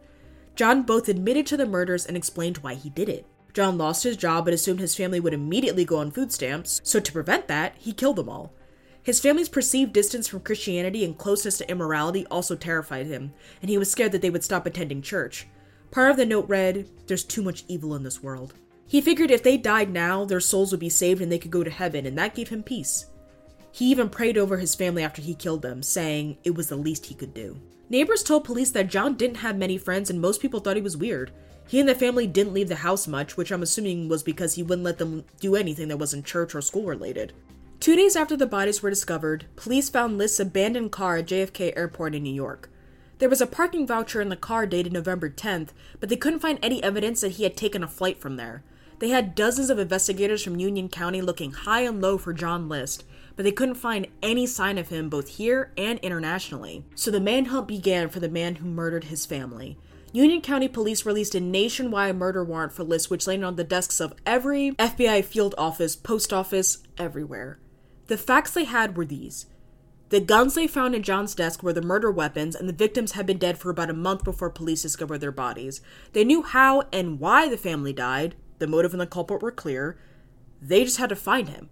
John 0.55 0.83
both 0.83 1.09
admitted 1.09 1.47
to 1.47 1.57
the 1.57 1.65
murders 1.65 2.05
and 2.05 2.15
explained 2.15 2.57
why 2.57 2.75
he 2.75 2.89
did 2.89 3.09
it. 3.09 3.25
John 3.53 3.77
lost 3.77 4.03
his 4.03 4.17
job 4.17 4.45
but 4.45 4.53
assumed 4.53 4.79
his 4.79 4.95
family 4.95 5.19
would 5.19 5.33
immediately 5.33 5.85
go 5.85 5.97
on 5.97 6.11
food 6.11 6.31
stamps, 6.31 6.81
so 6.83 6.99
to 6.99 7.11
prevent 7.11 7.47
that, 7.47 7.75
he 7.77 7.93
killed 7.93 8.17
them 8.17 8.29
all. 8.29 8.53
His 9.01 9.19
family's 9.19 9.49
perceived 9.49 9.93
distance 9.93 10.27
from 10.27 10.39
Christianity 10.41 11.03
and 11.03 11.17
closeness 11.17 11.57
to 11.57 11.69
immorality 11.69 12.25
also 12.31 12.55
terrified 12.55 13.07
him, 13.07 13.33
and 13.61 13.69
he 13.69 13.77
was 13.77 13.91
scared 13.91 14.11
that 14.11 14.21
they 14.21 14.29
would 14.29 14.43
stop 14.43 14.65
attending 14.65 15.01
church. 15.01 15.47
Part 15.91 16.11
of 16.11 16.17
the 16.17 16.25
note 16.25 16.47
read, 16.47 16.89
There's 17.07 17.23
too 17.23 17.43
much 17.43 17.65
evil 17.67 17.95
in 17.95 18.03
this 18.03 18.23
world. 18.23 18.53
He 18.87 19.01
figured 19.01 19.29
if 19.29 19.43
they 19.43 19.57
died 19.57 19.91
now, 19.91 20.25
their 20.25 20.39
souls 20.39 20.71
would 20.71 20.79
be 20.79 20.89
saved 20.89 21.21
and 21.21 21.31
they 21.31 21.37
could 21.37 21.51
go 21.51 21.63
to 21.63 21.69
heaven, 21.69 22.05
and 22.05 22.17
that 22.17 22.35
gave 22.35 22.49
him 22.49 22.63
peace. 22.63 23.07
He 23.73 23.89
even 23.89 24.07
prayed 24.07 24.37
over 24.37 24.57
his 24.57 24.75
family 24.75 25.01
after 25.01 25.19
he 25.19 25.33
killed 25.33 25.63
them, 25.63 25.81
saying 25.81 26.37
it 26.43 26.53
was 26.53 26.67
the 26.67 26.75
least 26.75 27.07
he 27.07 27.15
could 27.15 27.33
do. 27.33 27.59
Neighbors 27.89 28.21
told 28.21 28.43
police 28.43 28.69
that 28.69 28.87
John 28.87 29.15
didn't 29.15 29.37
have 29.37 29.57
many 29.57 29.79
friends 29.79 30.11
and 30.11 30.21
most 30.21 30.41
people 30.41 30.59
thought 30.59 30.75
he 30.75 30.81
was 30.83 30.95
weird. 30.95 31.31
He 31.67 31.79
and 31.79 31.89
the 31.89 31.95
family 31.95 32.27
didn't 32.27 32.53
leave 32.53 32.69
the 32.69 32.75
house 32.75 33.07
much, 33.07 33.35
which 33.35 33.51
I'm 33.51 33.63
assuming 33.63 34.09
was 34.09 34.21
because 34.21 34.53
he 34.53 34.61
wouldn't 34.61 34.85
let 34.85 34.99
them 34.99 35.25
do 35.39 35.55
anything 35.55 35.87
that 35.87 35.97
wasn't 35.97 36.23
church 36.23 36.53
or 36.53 36.61
school 36.61 36.85
related. 36.85 37.33
Two 37.79 37.95
days 37.95 38.15
after 38.15 38.37
the 38.37 38.45
bodies 38.45 38.83
were 38.83 38.91
discovered, 38.91 39.47
police 39.55 39.89
found 39.89 40.19
List's 40.19 40.39
abandoned 40.39 40.91
car 40.91 41.17
at 41.17 41.25
JFK 41.25 41.75
Airport 41.75 42.13
in 42.13 42.21
New 42.21 42.33
York. 42.33 42.69
There 43.17 43.29
was 43.29 43.41
a 43.41 43.47
parking 43.47 43.87
voucher 43.87 44.21
in 44.21 44.29
the 44.29 44.35
car 44.35 44.67
dated 44.67 44.93
November 44.93 45.31
10th, 45.31 45.69
but 45.99 46.09
they 46.09 46.15
couldn't 46.15 46.41
find 46.41 46.59
any 46.61 46.83
evidence 46.83 47.21
that 47.21 47.33
he 47.33 47.43
had 47.43 47.57
taken 47.57 47.83
a 47.83 47.87
flight 47.87 48.19
from 48.19 48.35
there. 48.35 48.63
They 49.03 49.09
had 49.09 49.35
dozens 49.35 49.69
of 49.69 49.79
investigators 49.79 50.41
from 50.41 50.61
Union 50.61 50.87
County 50.87 51.21
looking 51.21 51.51
high 51.51 51.81
and 51.81 52.01
low 52.01 52.17
for 52.17 52.31
John 52.31 52.69
List, 52.69 53.03
but 53.35 53.43
they 53.43 53.51
couldn't 53.51 53.75
find 53.75 54.07
any 54.21 54.45
sign 54.45 54.77
of 54.77 54.87
him 54.87 55.09
both 55.09 55.27
here 55.27 55.73
and 55.77 55.99
internationally. 55.99 56.85
So 56.95 57.11
the 57.11 57.19
manhunt 57.19 57.67
began 57.67 58.07
for 58.07 58.21
the 58.21 58.29
man 58.29 58.55
who 58.55 58.65
murdered 58.65 59.03
his 59.03 59.25
family. 59.25 59.77
Union 60.13 60.39
County 60.39 60.69
Police 60.69 61.05
released 61.05 61.35
a 61.35 61.41
nationwide 61.41 62.15
murder 62.15 62.45
warrant 62.45 62.71
for 62.71 62.85
List, 62.85 63.09
which 63.09 63.27
landed 63.27 63.45
on 63.45 63.57
the 63.57 63.65
desks 63.65 63.99
of 63.99 64.13
every 64.25 64.71
FBI 64.79 65.25
field 65.25 65.53
office, 65.57 65.97
post 65.97 66.31
office, 66.31 66.77
everywhere. 66.97 67.59
The 68.07 68.17
facts 68.17 68.51
they 68.51 68.63
had 68.63 68.95
were 68.95 69.03
these. 69.03 69.47
The 70.11 70.21
guns 70.21 70.53
they 70.53 70.67
found 70.67 70.95
in 70.95 71.03
John's 71.03 71.35
desk 71.35 71.61
were 71.61 71.73
the 71.73 71.81
murder 71.81 72.09
weapons, 72.09 72.55
and 72.55 72.69
the 72.69 72.73
victims 72.73 73.13
had 73.13 73.25
been 73.25 73.37
dead 73.37 73.57
for 73.57 73.69
about 73.69 73.89
a 73.89 73.93
month 73.93 74.23
before 74.23 74.49
police 74.49 74.83
discovered 74.83 75.17
their 75.17 75.31
bodies. 75.31 75.81
They 76.13 76.23
knew 76.23 76.43
how 76.43 76.83
and 76.93 77.19
why 77.19 77.49
the 77.49 77.57
family 77.57 77.91
died, 77.91 78.35
the 78.63 78.67
motive 78.67 78.93
and 78.93 79.01
the 79.01 79.05
culprit 79.05 79.41
were 79.41 79.51
clear. 79.51 79.97
They 80.61 80.85
just 80.85 80.97
had 80.97 81.09
to 81.09 81.15
find 81.15 81.49
him. 81.49 81.69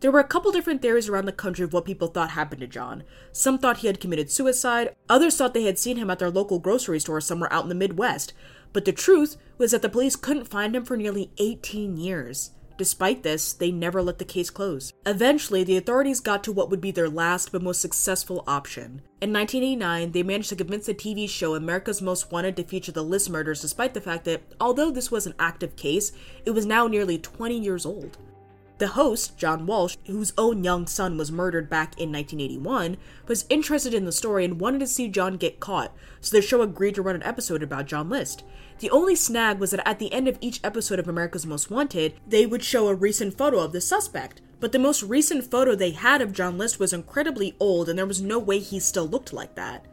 There 0.00 0.10
were 0.10 0.18
a 0.20 0.24
couple 0.24 0.50
different 0.50 0.82
theories 0.82 1.08
around 1.08 1.26
the 1.26 1.32
country 1.32 1.64
of 1.64 1.72
what 1.72 1.84
people 1.84 2.08
thought 2.08 2.30
happened 2.30 2.60
to 2.60 2.66
John. 2.66 3.04
Some 3.32 3.56
thought 3.56 3.78
he 3.78 3.86
had 3.86 4.00
committed 4.00 4.30
suicide, 4.30 4.94
others 5.08 5.36
thought 5.36 5.54
they 5.54 5.62
had 5.62 5.78
seen 5.78 5.96
him 5.96 6.10
at 6.10 6.18
their 6.18 6.30
local 6.30 6.58
grocery 6.58 6.98
store 6.98 7.20
somewhere 7.20 7.50
out 7.52 7.62
in 7.62 7.68
the 7.68 7.74
Midwest. 7.74 8.32
But 8.72 8.84
the 8.84 8.92
truth 8.92 9.36
was 9.56 9.70
that 9.70 9.80
the 9.80 9.88
police 9.88 10.16
couldn't 10.16 10.48
find 10.48 10.74
him 10.74 10.84
for 10.84 10.96
nearly 10.96 11.30
18 11.38 11.96
years. 11.96 12.50
Despite 12.76 13.22
this, 13.22 13.52
they 13.52 13.70
never 13.70 14.02
let 14.02 14.18
the 14.18 14.24
case 14.24 14.50
close. 14.50 14.92
Eventually, 15.06 15.62
the 15.62 15.76
authorities 15.76 16.18
got 16.18 16.42
to 16.44 16.52
what 16.52 16.70
would 16.70 16.80
be 16.80 16.90
their 16.90 17.08
last 17.08 17.52
but 17.52 17.62
most 17.62 17.80
successful 17.80 18.42
option. 18.48 19.02
In 19.20 19.32
1989, 19.32 20.10
they 20.10 20.22
managed 20.24 20.48
to 20.48 20.56
convince 20.56 20.86
the 20.86 20.94
TV 20.94 21.28
show 21.28 21.54
America's 21.54 22.02
Most 22.02 22.32
Wanted 22.32 22.56
to 22.56 22.64
feature 22.64 22.92
the 22.92 23.04
List 23.04 23.30
murders, 23.30 23.60
despite 23.60 23.94
the 23.94 24.00
fact 24.00 24.24
that, 24.24 24.42
although 24.60 24.90
this 24.90 25.10
was 25.10 25.26
an 25.26 25.34
active 25.38 25.76
case, 25.76 26.10
it 26.44 26.50
was 26.50 26.66
now 26.66 26.88
nearly 26.88 27.16
20 27.16 27.58
years 27.58 27.86
old. 27.86 28.18
The 28.78 28.88
host, 28.88 29.38
John 29.38 29.66
Walsh, 29.66 29.96
whose 30.06 30.32
own 30.36 30.64
young 30.64 30.88
son 30.88 31.16
was 31.16 31.30
murdered 31.30 31.70
back 31.70 31.96
in 31.96 32.10
1981, 32.10 32.96
was 33.28 33.46
interested 33.48 33.94
in 33.94 34.04
the 34.04 34.10
story 34.10 34.44
and 34.44 34.60
wanted 34.60 34.80
to 34.80 34.88
see 34.88 35.06
John 35.06 35.36
get 35.36 35.60
caught, 35.60 35.94
so 36.20 36.36
the 36.36 36.42
show 36.42 36.60
agreed 36.60 36.96
to 36.96 37.02
run 37.02 37.14
an 37.14 37.22
episode 37.22 37.62
about 37.62 37.86
John 37.86 38.08
List. 38.08 38.42
The 38.80 38.90
only 38.90 39.14
snag 39.14 39.58
was 39.58 39.70
that 39.70 39.86
at 39.88 39.98
the 39.98 40.12
end 40.12 40.28
of 40.28 40.38
each 40.40 40.60
episode 40.64 40.98
of 40.98 41.08
America's 41.08 41.46
Most 41.46 41.70
Wanted, 41.70 42.14
they 42.26 42.44
would 42.44 42.62
show 42.62 42.88
a 42.88 42.94
recent 42.94 43.38
photo 43.38 43.60
of 43.60 43.72
the 43.72 43.80
suspect. 43.80 44.40
But 44.60 44.72
the 44.72 44.78
most 44.78 45.02
recent 45.02 45.50
photo 45.50 45.74
they 45.74 45.90
had 45.90 46.20
of 46.20 46.32
John 46.32 46.58
List 46.58 46.80
was 46.80 46.92
incredibly 46.92 47.54
old, 47.60 47.88
and 47.88 47.98
there 47.98 48.06
was 48.06 48.22
no 48.22 48.38
way 48.38 48.58
he 48.58 48.80
still 48.80 49.06
looked 49.06 49.32
like 49.32 49.54
that. 49.54 49.84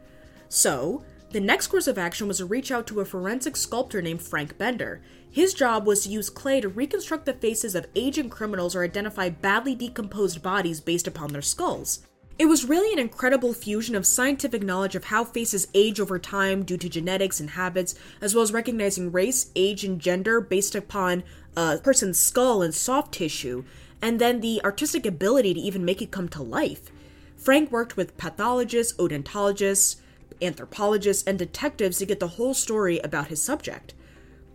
So, 0.48 1.04
the 1.30 1.40
next 1.40 1.68
course 1.68 1.86
of 1.86 1.96
action 1.96 2.28
was 2.28 2.38
to 2.38 2.46
reach 2.46 2.70
out 2.70 2.86
to 2.88 3.00
a 3.00 3.04
forensic 3.04 3.56
sculptor 3.56 4.02
named 4.02 4.22
Frank 4.22 4.58
Bender. 4.58 5.00
His 5.30 5.54
job 5.54 5.86
was 5.86 6.02
to 6.02 6.10
use 6.10 6.28
clay 6.28 6.60
to 6.60 6.68
reconstruct 6.68 7.24
the 7.24 7.32
faces 7.32 7.74
of 7.74 7.86
aging 7.96 8.28
criminals 8.28 8.76
or 8.76 8.84
identify 8.84 9.30
badly 9.30 9.74
decomposed 9.74 10.42
bodies 10.42 10.80
based 10.80 11.06
upon 11.06 11.32
their 11.32 11.40
skulls. 11.40 12.00
It 12.42 12.48
was 12.48 12.68
really 12.68 12.92
an 12.92 12.98
incredible 12.98 13.54
fusion 13.54 13.94
of 13.94 14.04
scientific 14.04 14.64
knowledge 14.64 14.96
of 14.96 15.04
how 15.04 15.24
faces 15.24 15.68
age 15.74 16.00
over 16.00 16.18
time 16.18 16.64
due 16.64 16.76
to 16.76 16.88
genetics 16.88 17.38
and 17.38 17.50
habits, 17.50 17.94
as 18.20 18.34
well 18.34 18.42
as 18.42 18.52
recognizing 18.52 19.12
race, 19.12 19.52
age, 19.54 19.84
and 19.84 20.00
gender 20.00 20.40
based 20.40 20.74
upon 20.74 21.22
a 21.56 21.78
person's 21.78 22.18
skull 22.18 22.60
and 22.60 22.74
soft 22.74 23.14
tissue, 23.14 23.62
and 24.02 24.20
then 24.20 24.40
the 24.40 24.60
artistic 24.64 25.06
ability 25.06 25.54
to 25.54 25.60
even 25.60 25.84
make 25.84 26.02
it 26.02 26.10
come 26.10 26.28
to 26.30 26.42
life. 26.42 26.90
Frank 27.36 27.70
worked 27.70 27.96
with 27.96 28.16
pathologists, 28.16 28.98
odontologists, 28.98 30.00
anthropologists, 30.42 31.22
and 31.22 31.38
detectives 31.38 31.98
to 31.98 32.06
get 32.06 32.18
the 32.18 32.26
whole 32.26 32.54
story 32.54 32.98
about 33.04 33.28
his 33.28 33.40
subject. 33.40 33.94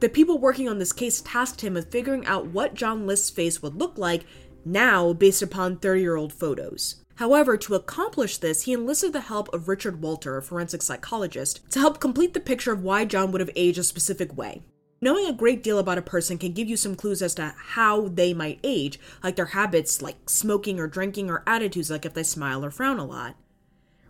The 0.02 0.10
people 0.10 0.40
working 0.40 0.68
on 0.68 0.80
this 0.80 0.92
case 0.92 1.22
tasked 1.22 1.62
him 1.62 1.76
with 1.76 1.90
figuring 1.90 2.26
out 2.26 2.48
what 2.48 2.74
John 2.74 3.08
List's 3.08 3.30
face 3.30 3.62
would 3.62 3.76
look 3.76 3.98
like 3.98 4.26
now 4.66 5.14
based 5.14 5.42
upon 5.42 5.78
30 5.78 6.02
year 6.02 6.18
old 6.18 6.34
photos. 6.34 6.98
However, 7.18 7.58
to 7.58 7.74
accomplish 7.74 8.38
this, 8.38 8.64
he 8.64 8.74
enlisted 8.74 9.12
the 9.12 9.22
help 9.22 9.52
of 9.52 9.68
Richard 9.68 10.02
Walter, 10.02 10.38
a 10.38 10.44
forensic 10.44 10.84
psychologist, 10.84 11.62
to 11.72 11.80
help 11.80 12.00
complete 12.00 12.36
the 12.36 12.40
picture 12.40 12.72
of 12.72 12.84
why 12.84 13.06
John 13.06 13.32
would 13.32 13.42
have 13.42 13.50
aged 13.56 13.80
a 13.80 13.84
specific 13.84 14.38
way. 14.38 14.62
Knowing 15.02 15.26
a 15.26 15.34
great 15.34 15.64
deal 15.64 15.80
about 15.80 15.98
a 15.98 16.04
person 16.04 16.38
can 16.38 16.54
give 16.54 16.70
you 16.70 16.78
some 16.78 16.96
clues 16.96 17.24
as 17.24 17.34
to 17.36 17.56
how 17.58 18.08
they 18.08 18.36
might 18.36 18.60
age, 18.64 19.00
like 19.24 19.36
their 19.36 19.46
habits 19.46 20.02
like 20.02 20.30
smoking 20.30 20.80
or 20.80 20.88
drinking, 20.88 21.30
or 21.30 21.44
attitudes 21.48 21.90
like 21.90 22.06
if 22.06 22.14
they 22.14 22.24
smile 22.24 22.64
or 22.64 22.70
frown 22.70 23.00
a 23.00 23.06
lot. 23.06 23.36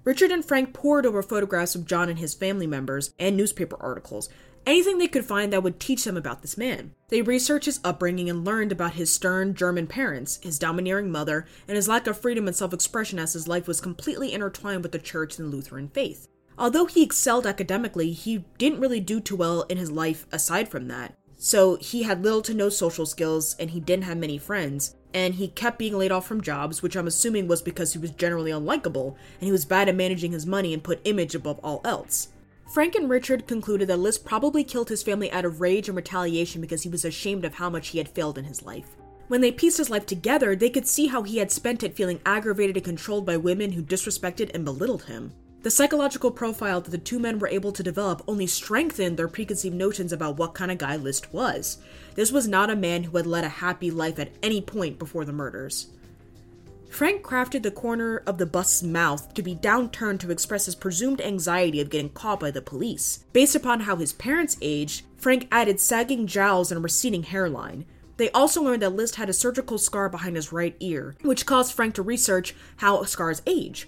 Richard 0.03 0.31
and 0.31 0.43
Frank 0.43 0.73
pored 0.73 1.05
over 1.05 1.23
photographs 1.23 1.75
of 1.75 1.85
John 1.85 2.09
and 2.09 2.19
his 2.19 2.33
family 2.33 2.67
members 2.67 3.13
and 3.19 3.35
newspaper 3.35 3.77
articles, 3.79 4.29
anything 4.67 4.97
they 4.97 5.07
could 5.07 5.25
find 5.25 5.51
that 5.51 5.63
would 5.63 5.79
teach 5.79 6.03
them 6.03 6.17
about 6.17 6.41
this 6.41 6.57
man. 6.57 6.93
They 7.07 7.21
researched 7.21 7.65
his 7.65 7.79
upbringing 7.83 8.29
and 8.29 8.45
learned 8.45 8.71
about 8.71 8.93
his 8.93 9.11
stern 9.11 9.55
German 9.55 9.87
parents, 9.87 10.39
his 10.43 10.59
domineering 10.59 11.09
mother, 11.09 11.47
and 11.67 11.77
his 11.77 11.87
lack 11.87 12.05
of 12.05 12.19
freedom 12.19 12.47
and 12.47 12.55
self 12.55 12.73
expression 12.73 13.17
as 13.17 13.33
his 13.33 13.47
life 13.47 13.67
was 13.67 13.81
completely 13.81 14.33
intertwined 14.33 14.83
with 14.83 14.91
the 14.91 14.99
church 14.99 15.39
and 15.39 15.49
Lutheran 15.49 15.87
faith. 15.87 16.27
Although 16.59 16.85
he 16.85 17.03
excelled 17.03 17.47
academically, 17.47 18.11
he 18.11 18.43
didn't 18.57 18.79
really 18.81 18.99
do 18.99 19.19
too 19.19 19.35
well 19.35 19.61
in 19.63 19.77
his 19.77 19.91
life 19.91 20.25
aside 20.31 20.67
from 20.67 20.87
that. 20.87 21.15
So 21.37 21.75
he 21.75 22.03
had 22.03 22.23
little 22.23 22.41
to 22.41 22.53
no 22.53 22.69
social 22.69 23.05
skills 23.05 23.55
and 23.59 23.69
he 23.69 23.79
didn't 23.79 24.05
have 24.05 24.17
many 24.17 24.39
friends. 24.39 24.95
And 25.13 25.35
he 25.35 25.47
kept 25.47 25.79
being 25.79 25.97
laid 25.97 26.11
off 26.11 26.27
from 26.27 26.41
jobs, 26.41 26.81
which 26.81 26.97
I'm 26.97 27.07
assuming 27.07 27.47
was 27.47 27.61
because 27.61 27.93
he 27.93 27.99
was 27.99 28.11
generally 28.11 28.51
unlikable 28.51 29.15
and 29.39 29.45
he 29.45 29.51
was 29.51 29.65
bad 29.65 29.87
at 29.87 29.95
managing 29.95 30.31
his 30.31 30.45
money 30.45 30.73
and 30.73 30.83
put 30.83 30.99
image 31.05 31.35
above 31.35 31.59
all 31.63 31.81
else. 31.85 32.29
Frank 32.69 32.95
and 32.95 33.09
Richard 33.09 33.47
concluded 33.47 33.87
that 33.87 33.99
List 33.99 34.25
probably 34.25 34.63
killed 34.63 34.89
his 34.89 35.01
family 35.01 35.31
out 35.31 35.45
of 35.45 35.61
rage 35.61 35.87
and 35.87 35.95
retaliation 35.95 36.59
because 36.59 36.83
he 36.83 36.89
was 36.89 37.05
ashamed 37.05 37.45
of 37.45 37.53
how 37.53 37.69
much 37.69 37.89
he 37.89 37.97
had 37.97 38.09
failed 38.09 38.37
in 38.37 38.43
his 38.43 38.61
life. 38.61 38.97
When 39.29 39.39
they 39.41 39.51
pieced 39.51 39.77
his 39.77 39.89
life 39.89 40.05
together, 40.05 40.55
they 40.55 40.69
could 40.69 40.87
see 40.87 41.07
how 41.07 41.23
he 41.23 41.37
had 41.37 41.51
spent 41.51 41.81
it 41.83 41.95
feeling 41.95 42.19
aggravated 42.25 42.75
and 42.75 42.85
controlled 42.85 43.25
by 43.25 43.37
women 43.37 43.71
who 43.71 43.81
disrespected 43.81 44.51
and 44.53 44.65
belittled 44.65 45.03
him. 45.03 45.33
The 45.63 45.71
psychological 45.71 46.29
profile 46.29 46.81
that 46.81 46.91
the 46.91 46.97
two 46.97 47.19
men 47.19 47.39
were 47.39 47.47
able 47.47 47.71
to 47.71 47.83
develop 47.83 48.23
only 48.27 48.47
strengthened 48.47 49.17
their 49.17 49.27
preconceived 49.27 49.75
notions 49.75 50.13
about 50.13 50.37
what 50.37 50.53
kind 50.53 50.71
of 50.71 50.77
guy 50.77 50.97
List 50.97 51.33
was. 51.33 51.79
This 52.15 52.31
was 52.31 52.47
not 52.47 52.69
a 52.69 52.75
man 52.75 53.03
who 53.03 53.17
had 53.17 53.25
led 53.25 53.43
a 53.43 53.49
happy 53.49 53.91
life 53.91 54.19
at 54.19 54.31
any 54.43 54.61
point 54.61 54.99
before 54.99 55.25
the 55.25 55.33
murders. 55.33 55.87
Frank 56.89 57.21
crafted 57.21 57.63
the 57.63 57.71
corner 57.71 58.23
of 58.25 58.37
the 58.37 58.45
bus's 58.45 58.81
mouth 58.81 59.33
to 59.35 59.43
be 59.43 59.55
downturned 59.55 60.19
to 60.19 60.31
express 60.31 60.65
his 60.65 60.75
presumed 60.75 61.21
anxiety 61.21 61.79
of 61.79 61.89
getting 61.89 62.09
caught 62.09 62.39
by 62.39 62.49
the 62.49 62.61
police. 62.61 63.23
Based 63.33 63.55
upon 63.55 63.81
how 63.81 63.97
his 63.97 64.13
parents 64.13 64.57
aged, 64.61 65.05
Frank 65.17 65.47
added 65.51 65.79
sagging 65.79 66.25
jowls 66.25 66.71
and 66.71 66.79
a 66.79 66.81
receding 66.81 67.23
hairline. 67.23 67.85
They 68.17 68.31
also 68.31 68.63
learned 68.63 68.81
that 68.81 68.95
List 68.95 69.17
had 69.17 69.29
a 69.29 69.33
surgical 69.33 69.77
scar 69.77 70.09
behind 70.09 70.35
his 70.35 70.51
right 70.51 70.75
ear, 70.79 71.15
which 71.21 71.45
caused 71.45 71.73
Frank 71.73 71.93
to 71.95 72.01
research 72.01 72.55
how 72.77 73.03
scars 73.03 73.43
age. 73.45 73.87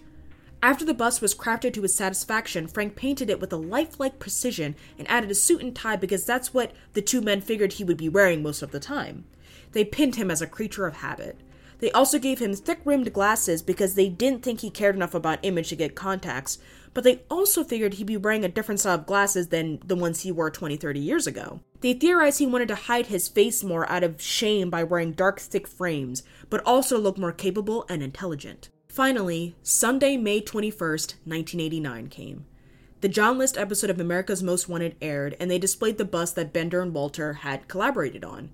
After 0.62 0.84
the 0.84 0.94
bust 0.94 1.22
was 1.22 1.34
crafted 1.34 1.74
to 1.74 1.82
his 1.82 1.96
satisfaction, 1.96 2.68
Frank 2.68 2.96
painted 2.96 3.29
it 3.29 3.39
with 3.39 3.53
a 3.53 3.58
lifelike 3.58 4.20
precision 4.20 4.75
and 4.98 5.10
added 5.10 5.32
a 5.32 5.36
suit 5.36 5.62
and 5.62 5.75
tie 5.75 5.96
because 5.96 6.25
that's 6.25 6.53
what 6.53 6.74
the 6.94 7.01
two 7.01 7.22
men 7.22 7.41
figured 7.41 7.74
he 7.74 7.84
would 7.84 7.98
be 7.98 8.10
wearing 8.10 8.44
most 8.44 8.62
of 8.62 8.72
the 8.72 8.79
time. 8.79 9.24
They 9.72 9.86
pinned 9.86 10.15
him 10.15 10.29
as 10.29 10.41
a 10.41 10.48
creature 10.48 10.86
of 10.86 10.98
habit. 10.98 11.39
They 11.79 11.91
also 11.91 12.19
gave 12.19 12.39
him 12.39 12.53
thick 12.53 12.79
rimmed 12.83 13.13
glasses 13.13 13.62
because 13.62 13.95
they 13.95 14.09
didn't 14.09 14.43
think 14.43 14.62
he 14.62 14.69
cared 14.69 14.95
enough 14.95 15.13
about 15.13 15.39
image 15.43 15.69
to 15.69 15.75
get 15.75 15.95
contacts, 15.95 16.57
but 16.93 17.03
they 17.03 17.21
also 17.29 17.63
figured 17.63 17.95
he'd 17.95 18.07
be 18.07 18.17
wearing 18.17 18.43
a 18.43 18.50
different 18.50 18.81
style 18.81 18.95
of 18.95 19.05
glasses 19.05 19.48
than 19.48 19.79
the 19.86 19.95
ones 19.95 20.21
he 20.21 20.31
wore 20.31 20.50
20, 20.50 20.75
30 20.75 21.00
years 21.00 21.25
ago. 21.25 21.62
They 21.81 21.93
theorized 21.93 22.39
he 22.39 22.48
wanted 22.48 22.67
to 22.69 22.75
hide 22.75 23.07
his 23.07 23.29
face 23.29 23.63
more 23.63 23.89
out 23.89 24.03
of 24.03 24.21
shame 24.21 24.69
by 24.69 24.83
wearing 24.83 25.13
dark, 25.13 25.39
thick 25.39 25.67
frames, 25.67 26.24
but 26.50 26.62
also 26.65 27.00
look 27.00 27.17
more 27.17 27.31
capable 27.31 27.86
and 27.88 28.03
intelligent. 28.03 28.69
Finally, 28.89 29.55
Sunday, 29.63 30.17
May 30.17 30.41
21st, 30.41 31.15
1989 31.24 32.07
came. 32.07 32.45
The 33.01 33.07
John 33.07 33.38
List 33.38 33.57
episode 33.57 33.89
of 33.89 34.01
America's 34.01 34.43
Most 34.43 34.67
Wanted 34.67 34.98
aired, 35.01 35.38
and 35.39 35.50
they 35.50 35.59
displayed 35.59 35.98
the 35.98 36.03
bust 36.03 36.36
that 36.36 36.51
Bender 36.51 36.81
and 36.81 36.93
Walter 36.93 37.33
had 37.33 37.69
collaborated 37.69 38.25
on. 38.25 38.50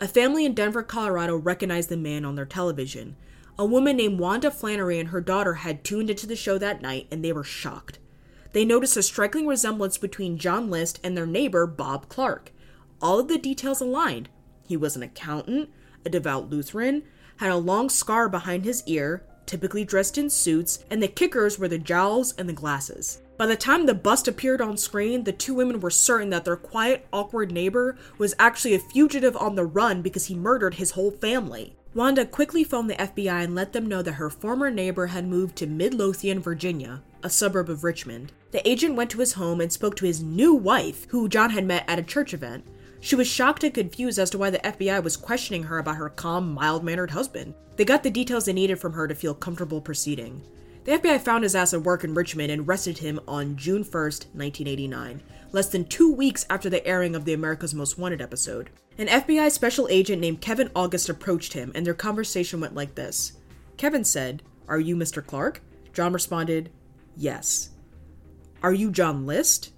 A 0.00 0.06
family 0.06 0.44
in 0.44 0.54
Denver, 0.54 0.84
Colorado 0.84 1.36
recognized 1.36 1.88
the 1.88 1.96
man 1.96 2.24
on 2.24 2.36
their 2.36 2.46
television. 2.46 3.16
A 3.58 3.64
woman 3.64 3.96
named 3.96 4.20
Wanda 4.20 4.48
Flannery 4.48 5.00
and 5.00 5.08
her 5.08 5.20
daughter 5.20 5.54
had 5.54 5.82
tuned 5.82 6.08
into 6.08 6.26
the 6.26 6.36
show 6.36 6.56
that 6.58 6.80
night, 6.80 7.08
and 7.10 7.24
they 7.24 7.32
were 7.32 7.42
shocked. 7.42 7.98
They 8.52 8.64
noticed 8.64 8.96
a 8.96 9.02
striking 9.02 9.46
resemblance 9.46 9.98
between 9.98 10.38
John 10.38 10.70
List 10.70 11.00
and 11.02 11.16
their 11.16 11.26
neighbor, 11.26 11.66
Bob 11.66 12.08
Clark. 12.08 12.52
All 13.02 13.18
of 13.18 13.26
the 13.26 13.38
details 13.38 13.80
aligned. 13.80 14.28
He 14.68 14.76
was 14.76 14.94
an 14.94 15.02
accountant, 15.02 15.68
a 16.06 16.10
devout 16.10 16.48
Lutheran, 16.48 17.02
had 17.38 17.50
a 17.50 17.56
long 17.56 17.88
scar 17.88 18.28
behind 18.28 18.64
his 18.64 18.84
ear, 18.86 19.24
typically 19.46 19.84
dressed 19.84 20.16
in 20.16 20.30
suits, 20.30 20.84
and 20.88 21.02
the 21.02 21.08
kickers 21.08 21.58
were 21.58 21.68
the 21.68 21.78
jowls 21.78 22.34
and 22.34 22.48
the 22.48 22.52
glasses. 22.52 23.20
By 23.38 23.46
the 23.46 23.54
time 23.54 23.86
the 23.86 23.94
bust 23.94 24.26
appeared 24.26 24.60
on 24.60 24.76
screen, 24.76 25.22
the 25.22 25.32
two 25.32 25.54
women 25.54 25.78
were 25.78 25.90
certain 25.90 26.30
that 26.30 26.44
their 26.44 26.56
quiet, 26.56 27.06
awkward 27.12 27.52
neighbor 27.52 27.96
was 28.18 28.34
actually 28.36 28.74
a 28.74 28.80
fugitive 28.80 29.36
on 29.36 29.54
the 29.54 29.64
run 29.64 30.02
because 30.02 30.26
he 30.26 30.34
murdered 30.34 30.74
his 30.74 30.90
whole 30.90 31.12
family. 31.12 31.76
Wanda 31.94 32.26
quickly 32.26 32.64
phoned 32.64 32.90
the 32.90 32.96
FBI 32.96 33.44
and 33.44 33.54
let 33.54 33.72
them 33.72 33.86
know 33.86 34.02
that 34.02 34.14
her 34.14 34.28
former 34.28 34.72
neighbor 34.72 35.06
had 35.06 35.24
moved 35.24 35.54
to 35.56 35.68
Midlothian, 35.68 36.40
Virginia, 36.40 37.00
a 37.22 37.30
suburb 37.30 37.70
of 37.70 37.84
Richmond. 37.84 38.32
The 38.50 38.68
agent 38.68 38.96
went 38.96 39.10
to 39.10 39.20
his 39.20 39.34
home 39.34 39.60
and 39.60 39.72
spoke 39.72 39.94
to 39.96 40.06
his 40.06 40.20
new 40.20 40.52
wife, 40.52 41.06
who 41.10 41.28
John 41.28 41.50
had 41.50 41.64
met 41.64 41.84
at 41.86 42.00
a 42.00 42.02
church 42.02 42.34
event. 42.34 42.66
She 42.98 43.14
was 43.14 43.28
shocked 43.28 43.62
and 43.62 43.72
confused 43.72 44.18
as 44.18 44.30
to 44.30 44.38
why 44.38 44.50
the 44.50 44.58
FBI 44.58 45.00
was 45.04 45.16
questioning 45.16 45.62
her 45.62 45.78
about 45.78 45.96
her 45.96 46.08
calm, 46.08 46.54
mild 46.54 46.82
mannered 46.82 47.12
husband. 47.12 47.54
They 47.76 47.84
got 47.84 48.02
the 48.02 48.10
details 48.10 48.46
they 48.46 48.52
needed 48.52 48.80
from 48.80 48.94
her 48.94 49.06
to 49.06 49.14
feel 49.14 49.34
comfortable 49.34 49.80
proceeding. 49.80 50.42
The 50.88 50.94
FBI 50.96 51.20
found 51.20 51.42
his 51.42 51.54
ass 51.54 51.74
at 51.74 51.82
work 51.82 52.02
in 52.02 52.14
Richmond 52.14 52.50
and 52.50 52.66
arrested 52.66 52.96
him 52.96 53.20
on 53.28 53.56
June 53.56 53.84
1st, 53.84 54.32
1989, 54.32 55.20
less 55.52 55.68
than 55.68 55.84
two 55.84 56.10
weeks 56.10 56.46
after 56.48 56.70
the 56.70 56.86
airing 56.86 57.14
of 57.14 57.26
the 57.26 57.34
America's 57.34 57.74
Most 57.74 57.98
Wanted 57.98 58.22
episode. 58.22 58.70
An 58.96 59.06
FBI 59.06 59.50
special 59.50 59.86
agent 59.90 60.22
named 60.22 60.40
Kevin 60.40 60.70
August 60.74 61.10
approached 61.10 61.52
him, 61.52 61.72
and 61.74 61.84
their 61.84 61.92
conversation 61.92 62.58
went 62.62 62.74
like 62.74 62.94
this 62.94 63.34
Kevin 63.76 64.02
said, 64.02 64.42
Are 64.66 64.80
you 64.80 64.96
Mr. 64.96 65.22
Clark? 65.22 65.60
John 65.92 66.14
responded, 66.14 66.70
Yes. 67.14 67.68
Are 68.62 68.72
you 68.72 68.90
John 68.90 69.26
List? 69.26 69.74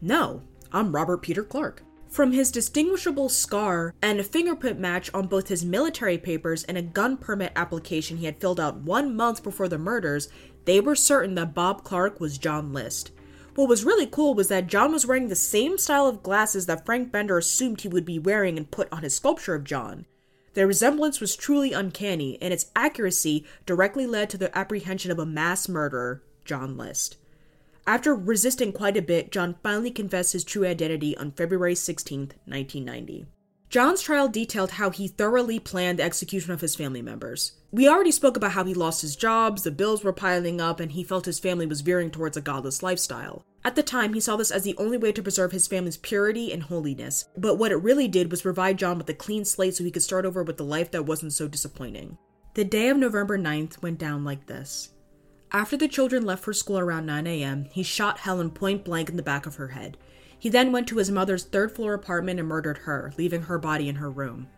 No, 0.00 0.42
I'm 0.72 0.92
Robert 0.92 1.22
Peter 1.22 1.44
Clark. 1.44 1.84
From 2.14 2.30
his 2.30 2.52
distinguishable 2.52 3.28
scar 3.28 3.92
and 4.00 4.20
a 4.20 4.22
fingerprint 4.22 4.78
match 4.78 5.10
on 5.12 5.26
both 5.26 5.48
his 5.48 5.64
military 5.64 6.16
papers 6.16 6.62
and 6.62 6.78
a 6.78 6.82
gun 6.82 7.16
permit 7.16 7.50
application 7.56 8.18
he 8.18 8.26
had 8.26 8.40
filled 8.40 8.60
out 8.60 8.76
one 8.76 9.16
month 9.16 9.42
before 9.42 9.66
the 9.66 9.78
murders, 9.78 10.28
they 10.64 10.78
were 10.78 10.94
certain 10.94 11.34
that 11.34 11.54
Bob 11.54 11.82
Clark 11.82 12.20
was 12.20 12.38
John 12.38 12.72
List. 12.72 13.10
What 13.56 13.68
was 13.68 13.84
really 13.84 14.06
cool 14.06 14.32
was 14.32 14.46
that 14.46 14.68
John 14.68 14.92
was 14.92 15.04
wearing 15.04 15.26
the 15.26 15.34
same 15.34 15.76
style 15.76 16.06
of 16.06 16.22
glasses 16.22 16.66
that 16.66 16.86
Frank 16.86 17.10
Bender 17.10 17.36
assumed 17.36 17.80
he 17.80 17.88
would 17.88 18.04
be 18.04 18.20
wearing 18.20 18.58
and 18.58 18.70
put 18.70 18.92
on 18.92 19.02
his 19.02 19.16
sculpture 19.16 19.56
of 19.56 19.64
John. 19.64 20.06
Their 20.52 20.68
resemblance 20.68 21.20
was 21.20 21.34
truly 21.34 21.72
uncanny, 21.72 22.38
and 22.40 22.54
its 22.54 22.66
accuracy 22.76 23.44
directly 23.66 24.06
led 24.06 24.30
to 24.30 24.38
the 24.38 24.56
apprehension 24.56 25.10
of 25.10 25.18
a 25.18 25.26
mass 25.26 25.68
murderer, 25.68 26.22
John 26.44 26.76
List. 26.76 27.16
After 27.86 28.14
resisting 28.14 28.72
quite 28.72 28.96
a 28.96 29.02
bit, 29.02 29.30
John 29.30 29.56
finally 29.62 29.90
confessed 29.90 30.32
his 30.32 30.44
true 30.44 30.66
identity 30.66 31.16
on 31.18 31.32
February 31.32 31.74
16, 31.74 32.32
1990. 32.46 33.26
John's 33.68 34.00
trial 34.00 34.28
detailed 34.28 34.72
how 34.72 34.90
he 34.90 35.08
thoroughly 35.08 35.58
planned 35.58 35.98
the 35.98 36.04
execution 36.04 36.52
of 36.52 36.60
his 36.60 36.76
family 36.76 37.02
members. 37.02 37.52
We 37.72 37.88
already 37.88 38.12
spoke 38.12 38.36
about 38.36 38.52
how 38.52 38.64
he 38.64 38.72
lost 38.72 39.02
his 39.02 39.16
jobs, 39.16 39.64
the 39.64 39.70
bills 39.70 40.02
were 40.04 40.12
piling 40.12 40.60
up, 40.60 40.80
and 40.80 40.92
he 40.92 41.02
felt 41.02 41.26
his 41.26 41.40
family 41.40 41.66
was 41.66 41.80
veering 41.80 42.10
towards 42.10 42.36
a 42.36 42.40
godless 42.40 42.82
lifestyle. 42.82 43.44
At 43.64 43.74
the 43.74 43.82
time, 43.82 44.14
he 44.14 44.20
saw 44.20 44.36
this 44.36 44.50
as 44.50 44.62
the 44.62 44.76
only 44.78 44.96
way 44.96 45.10
to 45.12 45.22
preserve 45.22 45.52
his 45.52 45.66
family's 45.66 45.96
purity 45.96 46.52
and 46.52 46.62
holiness, 46.62 47.28
but 47.36 47.56
what 47.56 47.72
it 47.72 47.76
really 47.76 48.08
did 48.08 48.30
was 48.30 48.42
provide 48.42 48.78
John 48.78 48.96
with 48.96 49.08
a 49.10 49.14
clean 49.14 49.44
slate 49.44 49.74
so 49.74 49.84
he 49.84 49.90
could 49.90 50.02
start 50.02 50.24
over 50.24 50.42
with 50.42 50.60
a 50.60 50.64
life 50.64 50.90
that 50.92 51.04
wasn't 51.04 51.32
so 51.32 51.48
disappointing. 51.48 52.16
The 52.54 52.64
day 52.64 52.88
of 52.88 52.96
November 52.96 53.36
9th 53.36 53.82
went 53.82 53.98
down 53.98 54.24
like 54.24 54.46
this. 54.46 54.90
After 55.54 55.76
the 55.76 55.86
children 55.86 56.26
left 56.26 56.42
for 56.42 56.52
school 56.52 56.80
around 56.80 57.06
9 57.06 57.28
a.m., 57.28 57.66
he 57.70 57.84
shot 57.84 58.18
Helen 58.18 58.50
point 58.50 58.84
blank 58.84 59.08
in 59.08 59.16
the 59.16 59.22
back 59.22 59.46
of 59.46 59.54
her 59.54 59.68
head. 59.68 59.96
He 60.36 60.48
then 60.48 60.72
went 60.72 60.88
to 60.88 60.96
his 60.96 61.12
mother's 61.12 61.44
third 61.44 61.70
floor 61.70 61.94
apartment 61.94 62.40
and 62.40 62.48
murdered 62.48 62.78
her, 62.78 63.12
leaving 63.16 63.42
her 63.42 63.56
body 63.56 63.88
in 63.88 63.94
her 63.94 64.10
room. 64.10 64.48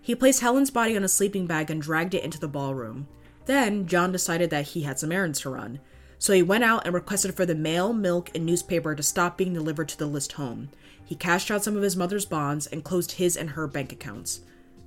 He 0.00 0.16
placed 0.16 0.40
Helen's 0.40 0.72
body 0.72 0.96
on 0.96 1.04
a 1.04 1.08
sleeping 1.08 1.46
bag 1.46 1.70
and 1.70 1.80
dragged 1.80 2.12
it 2.12 2.24
into 2.24 2.40
the 2.40 2.48
ballroom. 2.48 3.06
Then, 3.46 3.86
John 3.86 4.10
decided 4.10 4.50
that 4.50 4.66
he 4.66 4.82
had 4.82 4.98
some 4.98 5.12
errands 5.12 5.38
to 5.42 5.50
run. 5.50 5.78
So 6.18 6.32
he 6.32 6.42
went 6.42 6.64
out 6.64 6.84
and 6.86 6.92
requested 6.92 7.36
for 7.36 7.46
the 7.46 7.54
mail, 7.54 7.92
milk, 7.92 8.32
and 8.34 8.44
newspaper 8.44 8.96
to 8.96 9.02
stop 9.04 9.38
being 9.38 9.54
delivered 9.54 9.88
to 9.90 9.98
the 9.98 10.06
List 10.06 10.32
home. 10.32 10.70
He 11.04 11.14
cashed 11.14 11.52
out 11.52 11.62
some 11.62 11.76
of 11.76 11.82
his 11.84 11.96
mother's 11.96 12.26
bonds 12.26 12.66
and 12.66 12.82
closed 12.82 13.12
his 13.12 13.36
and 13.36 13.50
her 13.50 13.68
bank 13.68 13.92
accounts. 13.92 14.40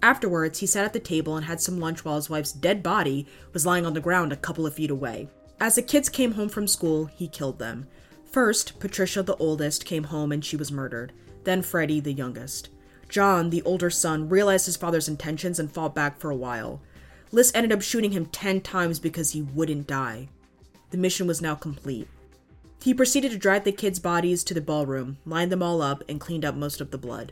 Afterwards, 0.03 0.59
he 0.59 0.67
sat 0.67 0.83
at 0.83 0.91
the 0.91 1.00
table 1.00 1.38
and 1.38 1.45
had 1.45 1.62
some 1.62 1.79
lunch 1.79 2.03
while 2.03 2.17
his 2.17 2.29
wife's 2.29 2.51
dead 2.51 2.83
body 2.83 3.25
was 3.53 3.65
lying 3.65 3.85
on 3.85 3.93
the 3.93 4.01
ground 4.01 4.33
a 4.33 4.35
couple 4.35 4.65
of 4.65 4.74
feet 4.74 4.91
away. 4.91 5.29
As 5.59 5.75
the 5.75 5.81
kids 5.81 6.09
came 6.09 6.33
home 6.33 6.50
from 6.50 6.67
school, 6.67 7.05
he 7.05 7.27
killed 7.27 7.59
them. 7.59 7.88
First, 8.25 8.79
Patricia, 8.79 9.24
the 9.24 9.38
oldest, 9.38 9.85
came 9.85 10.05
home 10.05 10.31
and 10.31 10.43
she 10.43 10.57
was 10.57 10.71
murdered. 10.71 11.13
Then 11.45 11.62
Freddie, 11.62 12.01
the 12.01 12.12
youngest. 12.12 12.69
John, 13.07 13.50
the 13.50 13.62
older 13.62 13.89
son, 13.89 14.27
realized 14.27 14.65
his 14.65 14.75
father's 14.75 15.07
intentions 15.07 15.59
and 15.59 15.71
fought 15.71 15.95
back 15.95 16.19
for 16.19 16.29
a 16.31 16.35
while. 16.35 16.81
List 17.31 17.55
ended 17.55 17.71
up 17.71 17.81
shooting 17.81 18.12
him 18.12 18.25
10 18.25 18.62
times 18.62 19.00
because 19.00 19.31
he 19.31 19.41
wouldn't 19.41 19.88
die. 19.88 20.27
The 20.89 20.97
mission 20.97 21.27
was 21.27 21.41
now 21.41 21.55
complete. 21.55 22.07
He 22.81 22.93
proceeded 22.93 23.31
to 23.31 23.38
drag 23.38 23.63
the 23.63 23.71
kids' 23.71 24.00
bodies 24.00 24.43
to 24.43 24.53
the 24.53 24.62
ballroom, 24.62 25.17
lined 25.25 25.51
them 25.51 25.63
all 25.63 25.81
up, 25.81 26.03
and 26.09 26.19
cleaned 26.19 26.45
up 26.45 26.55
most 26.55 26.81
of 26.81 26.91
the 26.91 26.97
blood. 26.97 27.31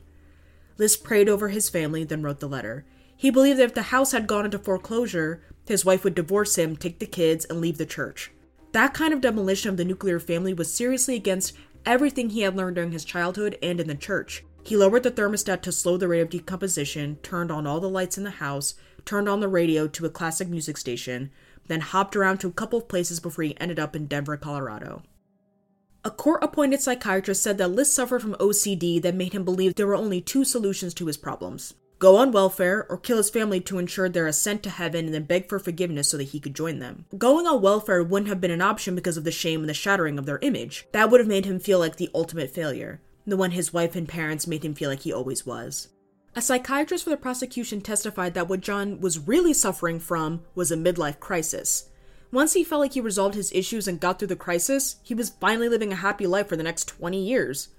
List 0.78 1.04
prayed 1.04 1.30
over 1.30 1.50
his 1.50 1.70
family, 1.70 2.04
then 2.04 2.24
wrote 2.24 2.40
the 2.40 2.48
letter. 2.50 2.86
He 3.24 3.30
believed 3.30 3.58
that 3.60 3.64
if 3.64 3.74
the 3.74 3.84
house 3.84 4.12
had 4.12 4.28
gone 4.28 4.44
into 4.44 4.60
foreclosure, 4.60 5.42
his 5.66 5.86
wife 5.86 6.04
would 6.04 6.14
divorce 6.14 6.58
him, 6.58 6.76
take 6.76 7.00
the 7.00 7.06
kids, 7.06 7.46
and 7.46 7.62
leave 7.62 7.78
the 7.78 7.86
church. 7.86 8.34
That 8.74 8.94
kind 8.94 9.14
of 9.14 9.22
demolition 9.22 9.70
of 9.70 9.78
the 9.78 9.86
nuclear 9.86 10.20
family 10.20 10.54
was 10.54 10.74
seriously 10.74 11.16
against 11.16 11.54
everything 11.86 12.32
he 12.32 12.42
had 12.42 12.58
learned 12.58 12.76
during 12.76 12.92
his 12.92 13.06
childhood 13.06 13.58
and 13.64 13.80
in 13.80 13.88
the 13.88 13.96
church. 13.96 14.44
He 14.66 14.76
lowered 14.76 15.04
the 15.04 15.12
thermostat 15.12 15.62
to 15.62 15.72
slow 15.72 15.96
the 15.96 16.10
rate 16.10 16.20
of 16.20 16.32
decomposition, 16.32 17.16
turned 17.24 17.50
on 17.50 17.66
all 17.66 17.80
the 17.80 17.88
lights 17.88 18.18
in 18.18 18.26
the 18.26 18.30
house, 18.30 18.76
turned 19.06 19.30
on 19.30 19.40
the 19.40 19.48
radio 19.48 19.88
to 19.88 20.06
a 20.06 20.10
classic 20.10 20.50
music 20.50 20.78
station, 20.78 21.32
then 21.68 21.80
hopped 21.80 22.18
around 22.18 22.40
to 22.40 22.50
a 22.50 22.52
couple 22.52 22.80
of 22.80 22.90
places 22.90 23.22
before 23.22 23.46
he 23.46 23.58
ended 23.58 23.80
up 23.80 23.96
in 23.96 24.06
Denver, 24.06 24.36
Colorado. 24.36 25.02
A 26.04 26.12
court 26.12 26.44
appointed 26.44 26.82
psychiatrist 26.82 27.42
said 27.42 27.58
that 27.58 27.72
List 27.72 27.94
suffered 27.94 28.22
from 28.22 28.36
OCD 28.36 29.02
that 29.02 29.16
made 29.16 29.32
him 29.32 29.46
believe 29.46 29.76
there 29.76 29.88
were 29.88 29.96
only 29.96 30.20
two 30.20 30.44
solutions 30.44 30.94
to 30.96 31.06
his 31.06 31.16
problems 31.16 31.76
go 32.04 32.18
on 32.18 32.34
welfare, 32.34 32.86
or 32.90 32.98
kill 32.98 33.16
his 33.16 33.30
family 33.30 33.62
to 33.62 33.80
ensure 33.80 34.10
their 34.10 34.28
ascent 34.28 34.62
to 34.62 34.70
heaven 34.70 35.06
and 35.06 35.14
then 35.14 35.24
beg 35.24 35.48
for 35.48 35.58
forgiveness 35.58 36.10
so 36.10 36.18
that 36.18 36.26
he 36.26 36.40
could 36.42 36.54
join 36.54 36.80
them. 36.80 37.06
Going 37.18 37.48
on 37.48 37.62
welfare 37.62 38.04
wouldn't 38.04 38.28
have 38.28 38.42
been 38.42 38.52
an 38.52 38.62
option 38.62 38.94
because 38.94 39.16
of 39.16 39.24
the 39.24 39.32
shame 39.32 39.62
and 39.62 39.70
the 39.70 39.74
shattering 39.74 40.20
of 40.20 40.26
their 40.26 40.40
image. 40.40 40.86
That 40.92 41.10
would 41.10 41.22
have 41.22 41.30
made 41.30 41.46
him 41.46 41.62
feel 41.62 41.80
like 41.80 41.96
the 41.96 42.10
ultimate 42.14 42.52
failure, 42.52 43.00
the 43.26 43.38
one 43.38 43.52
his 43.52 43.72
wife 43.72 43.96
and 43.96 44.06
parents 44.06 44.48
made 44.48 44.66
him 44.66 44.74
feel 44.74 44.90
like 44.90 45.00
he 45.00 45.14
always 45.14 45.46
was. 45.46 45.94
A 46.36 46.42
psychiatrist 46.42 47.06
for 47.06 47.10
the 47.10 47.16
prosecution 47.16 47.80
testified 47.80 48.34
that 48.34 48.50
what 48.50 48.60
John 48.60 49.00
was 49.00 49.20
really 49.20 49.54
suffering 49.54 50.02
from 50.02 50.42
was 50.56 50.74
a 50.74 50.76
midlife 50.76 51.22
crisis. 51.22 51.90
Once 52.34 52.52
he 52.52 52.66
felt 52.66 52.82
like 52.82 52.96
he 52.96 53.02
resolved 53.02 53.36
his 53.36 53.54
issues 53.54 53.88
and 53.88 54.02
got 54.02 54.20
through 54.20 54.28
the 54.28 54.36
crisis, 54.36 54.98
he 55.04 55.14
was 55.14 55.30
finally 55.30 55.70
living 55.70 55.94
a 55.94 55.96
happy 55.96 56.28
life 56.28 56.50
for 56.50 56.58
the 56.58 56.64
next 56.64 56.90
20 56.90 57.18
years. 57.24 57.70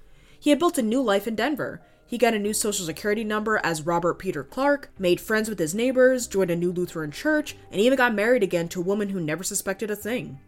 He 0.40 0.48
had 0.48 0.58
built 0.58 0.78
a 0.78 0.82
new 0.82 1.02
life 1.02 1.26
in 1.26 1.34
Denver. 1.34 1.82
He 2.06 2.18
got 2.18 2.34
a 2.34 2.38
new 2.38 2.52
social 2.52 2.84
security 2.86 3.24
number 3.24 3.60
as 3.64 3.86
Robert 3.86 4.18
Peter 4.18 4.44
Clark, 4.44 4.90
made 4.98 5.20
friends 5.20 5.48
with 5.48 5.58
his 5.58 5.74
neighbors, 5.74 6.26
joined 6.26 6.50
a 6.50 6.56
new 6.56 6.70
Lutheran 6.70 7.10
church, 7.10 7.56
and 7.70 7.80
even 7.80 7.96
got 7.96 8.14
married 8.14 8.42
again 8.42 8.68
to 8.68 8.80
a 8.80 8.84
woman 8.84 9.08
who 9.08 9.20
never 9.20 9.42
suspected 9.42 9.90
a 9.90 9.96
thing. 9.96 10.38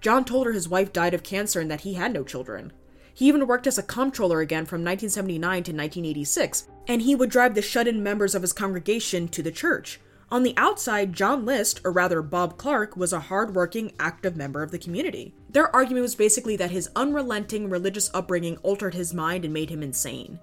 John 0.00 0.24
told 0.24 0.46
her 0.46 0.52
his 0.52 0.68
wife 0.68 0.92
died 0.92 1.14
of 1.14 1.22
cancer 1.22 1.60
and 1.60 1.70
that 1.70 1.82
he 1.82 1.94
had 1.94 2.12
no 2.12 2.24
children. 2.24 2.72
He 3.14 3.28
even 3.28 3.46
worked 3.46 3.66
as 3.66 3.76
a 3.76 3.82
comptroller 3.82 4.40
again 4.40 4.64
from 4.64 4.80
1979 4.80 5.38
to 5.64 5.72
1986, 5.72 6.68
and 6.88 7.02
he 7.02 7.14
would 7.14 7.30
drive 7.30 7.54
the 7.54 7.62
shut 7.62 7.86
in 7.86 8.02
members 8.02 8.34
of 8.34 8.42
his 8.42 8.54
congregation 8.54 9.28
to 9.28 9.42
the 9.42 9.52
church. 9.52 10.00
On 10.30 10.42
the 10.42 10.54
outside, 10.56 11.12
John 11.12 11.44
List, 11.44 11.82
or 11.84 11.92
rather 11.92 12.22
Bob 12.22 12.56
Clark, 12.56 12.96
was 12.96 13.12
a 13.12 13.20
hard-working, 13.20 13.92
active 14.00 14.34
member 14.34 14.62
of 14.62 14.70
the 14.70 14.78
community. 14.78 15.34
Their 15.50 15.74
argument 15.76 16.02
was 16.02 16.14
basically 16.14 16.56
that 16.56 16.70
his 16.70 16.88
unrelenting 16.96 17.68
religious 17.68 18.10
upbringing 18.14 18.56
altered 18.62 18.94
his 18.94 19.12
mind 19.12 19.44
and 19.44 19.52
made 19.52 19.68
him 19.68 19.82
insane. 19.82 20.40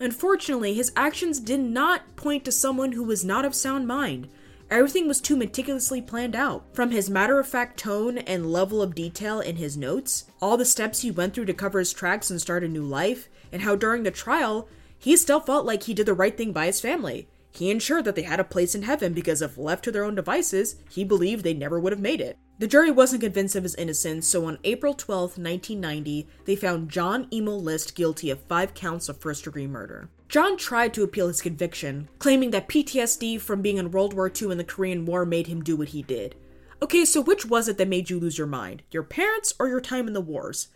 Unfortunately, 0.00 0.72
his 0.72 0.92
actions 0.96 1.38
did 1.38 1.60
not 1.60 2.16
point 2.16 2.42
to 2.46 2.52
someone 2.52 2.92
who 2.92 3.04
was 3.04 3.22
not 3.22 3.44
of 3.44 3.54
sound 3.54 3.86
mind. 3.86 4.28
Everything 4.70 5.06
was 5.06 5.20
too 5.20 5.36
meticulously 5.36 6.00
planned 6.00 6.34
out. 6.34 6.64
From 6.72 6.90
his 6.90 7.10
matter 7.10 7.38
of 7.38 7.46
fact 7.46 7.78
tone 7.78 8.16
and 8.18 8.50
level 8.50 8.80
of 8.80 8.94
detail 8.94 9.40
in 9.40 9.56
his 9.56 9.76
notes, 9.76 10.24
all 10.40 10.56
the 10.56 10.64
steps 10.64 11.02
he 11.02 11.10
went 11.10 11.34
through 11.34 11.44
to 11.46 11.52
cover 11.52 11.78
his 11.78 11.92
tracks 11.92 12.30
and 12.30 12.40
start 12.40 12.64
a 12.64 12.68
new 12.68 12.84
life, 12.84 13.28
and 13.52 13.60
how 13.60 13.76
during 13.76 14.04
the 14.04 14.10
trial, 14.10 14.68
he 14.98 15.16
still 15.16 15.40
felt 15.40 15.66
like 15.66 15.82
he 15.82 15.92
did 15.92 16.06
the 16.06 16.14
right 16.14 16.36
thing 16.36 16.52
by 16.52 16.66
his 16.66 16.80
family. 16.80 17.28
He 17.50 17.70
ensured 17.70 18.04
that 18.06 18.14
they 18.14 18.22
had 18.22 18.40
a 18.40 18.44
place 18.44 18.74
in 18.74 18.82
heaven 18.82 19.12
because 19.12 19.42
if 19.42 19.58
left 19.58 19.84
to 19.84 19.92
their 19.92 20.04
own 20.04 20.14
devices, 20.14 20.76
he 20.88 21.04
believed 21.04 21.44
they 21.44 21.52
never 21.52 21.78
would 21.78 21.92
have 21.92 22.00
made 22.00 22.20
it. 22.22 22.38
The 22.60 22.66
jury 22.66 22.90
wasn't 22.90 23.22
convinced 23.22 23.56
of 23.56 23.62
his 23.62 23.74
innocence, 23.76 24.28
so 24.28 24.44
on 24.44 24.58
April 24.64 24.92
12, 24.92 25.38
1990, 25.38 26.28
they 26.44 26.54
found 26.54 26.90
John 26.90 27.26
Emil 27.32 27.58
List 27.58 27.94
guilty 27.94 28.28
of 28.28 28.42
five 28.42 28.74
counts 28.74 29.08
of 29.08 29.16
first 29.16 29.44
degree 29.44 29.66
murder. 29.66 30.10
John 30.28 30.58
tried 30.58 30.92
to 30.92 31.02
appeal 31.02 31.28
his 31.28 31.40
conviction, 31.40 32.10
claiming 32.18 32.50
that 32.50 32.68
PTSD 32.68 33.40
from 33.40 33.62
being 33.62 33.78
in 33.78 33.90
World 33.90 34.12
War 34.12 34.30
II 34.30 34.50
and 34.50 34.60
the 34.60 34.64
Korean 34.64 35.06
War 35.06 35.24
made 35.24 35.46
him 35.46 35.64
do 35.64 35.74
what 35.74 35.88
he 35.88 36.02
did. 36.02 36.34
Okay, 36.82 37.06
so 37.06 37.22
which 37.22 37.46
was 37.46 37.66
it 37.66 37.78
that 37.78 37.88
made 37.88 38.10
you 38.10 38.20
lose 38.20 38.36
your 38.36 38.46
mind? 38.46 38.82
Your 38.90 39.04
parents 39.04 39.54
or 39.58 39.66
your 39.66 39.80
time 39.80 40.06
in 40.06 40.12
the 40.12 40.20
wars? 40.20 40.68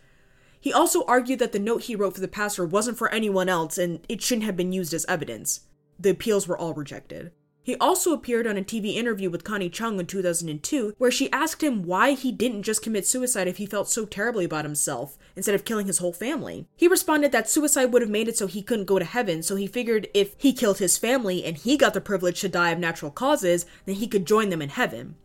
He 0.59 0.73
also 0.73 1.05
argued 1.05 1.37
that 1.37 1.51
the 1.51 1.59
note 1.59 1.83
he 1.83 1.95
wrote 1.95 2.15
for 2.15 2.21
the 2.21 2.27
pastor 2.27 2.65
wasn't 2.65 2.97
for 2.97 3.13
anyone 3.13 3.47
else 3.47 3.77
and 3.77 3.99
it 4.09 4.23
shouldn't 4.23 4.47
have 4.47 4.57
been 4.57 4.71
used 4.71 4.95
as 4.95 5.05
evidence. 5.05 5.59
The 5.99 6.09
appeals 6.09 6.47
were 6.47 6.57
all 6.57 6.73
rejected. 6.73 7.31
He 7.65 7.75
also 7.77 8.13
appeared 8.13 8.45
on 8.45 8.57
a 8.57 8.61
TV 8.61 8.93
interview 8.93 9.31
with 9.31 9.43
Connie 9.43 9.71
Chung 9.71 9.99
in 9.99 10.05
2002, 10.05 10.93
where 10.99 11.09
she 11.09 11.31
asked 11.31 11.63
him 11.63 11.81
why 11.81 12.11
he 12.11 12.31
didn't 12.31 12.61
just 12.61 12.83
commit 12.83 13.07
suicide 13.07 13.47
if 13.47 13.57
he 13.57 13.65
felt 13.65 13.89
so 13.89 14.05
terribly 14.05 14.45
about 14.45 14.65
himself, 14.65 15.17
instead 15.35 15.55
of 15.55 15.65
killing 15.65 15.87
his 15.87 15.97
whole 15.97 16.13
family. 16.13 16.67
He 16.75 16.87
responded 16.87 17.31
that 17.31 17.49
suicide 17.49 17.85
would 17.85 18.03
have 18.03 18.11
made 18.11 18.27
it 18.27 18.37
so 18.37 18.45
he 18.45 18.61
couldn't 18.61 18.85
go 18.85 18.99
to 18.99 19.05
heaven, 19.05 19.41
so 19.41 19.55
he 19.55 19.65
figured 19.65 20.09
if 20.13 20.35
he 20.37 20.53
killed 20.53 20.77
his 20.77 20.99
family 20.99 21.43
and 21.43 21.57
he 21.57 21.75
got 21.75 21.95
the 21.95 22.01
privilege 22.01 22.39
to 22.41 22.49
die 22.49 22.69
of 22.69 22.77
natural 22.77 23.09
causes, 23.09 23.65
then 23.87 23.95
he 23.95 24.07
could 24.07 24.27
join 24.27 24.49
them 24.49 24.61
in 24.61 24.69
heaven. 24.69 25.15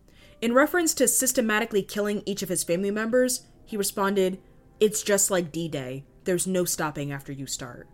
In 0.40 0.54
reference 0.54 0.94
to 0.94 1.08
systematically 1.08 1.82
killing 1.82 2.22
each 2.24 2.42
of 2.42 2.48
his 2.48 2.64
family 2.64 2.90
members, 2.90 3.48
he 3.66 3.76
responded, 3.76 4.40
It's 4.80 5.02
just 5.02 5.30
like 5.30 5.52
D 5.52 5.68
Day. 5.68 6.06
There's 6.24 6.46
no 6.46 6.64
stopping 6.64 7.12
after 7.12 7.32
you 7.32 7.44
start. 7.44 7.86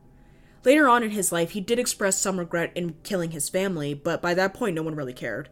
Later 0.67 0.89
on 0.89 1.05
in 1.05 1.11
his 1.11 1.31
life, 1.31 1.53
he 1.53 1.61
did 1.61 1.79
express 1.79 2.19
some 2.19 2.41
regret 2.41 2.73
in 2.75 2.97
killing 3.05 3.31
his 3.31 3.49
family, 3.49 3.95
but 3.95 4.21
by 4.21 4.35
that 4.35 4.53
point, 4.53 4.75
no 4.75 4.83
one 4.83 4.97
really 4.97 5.13
cared. 5.13 5.49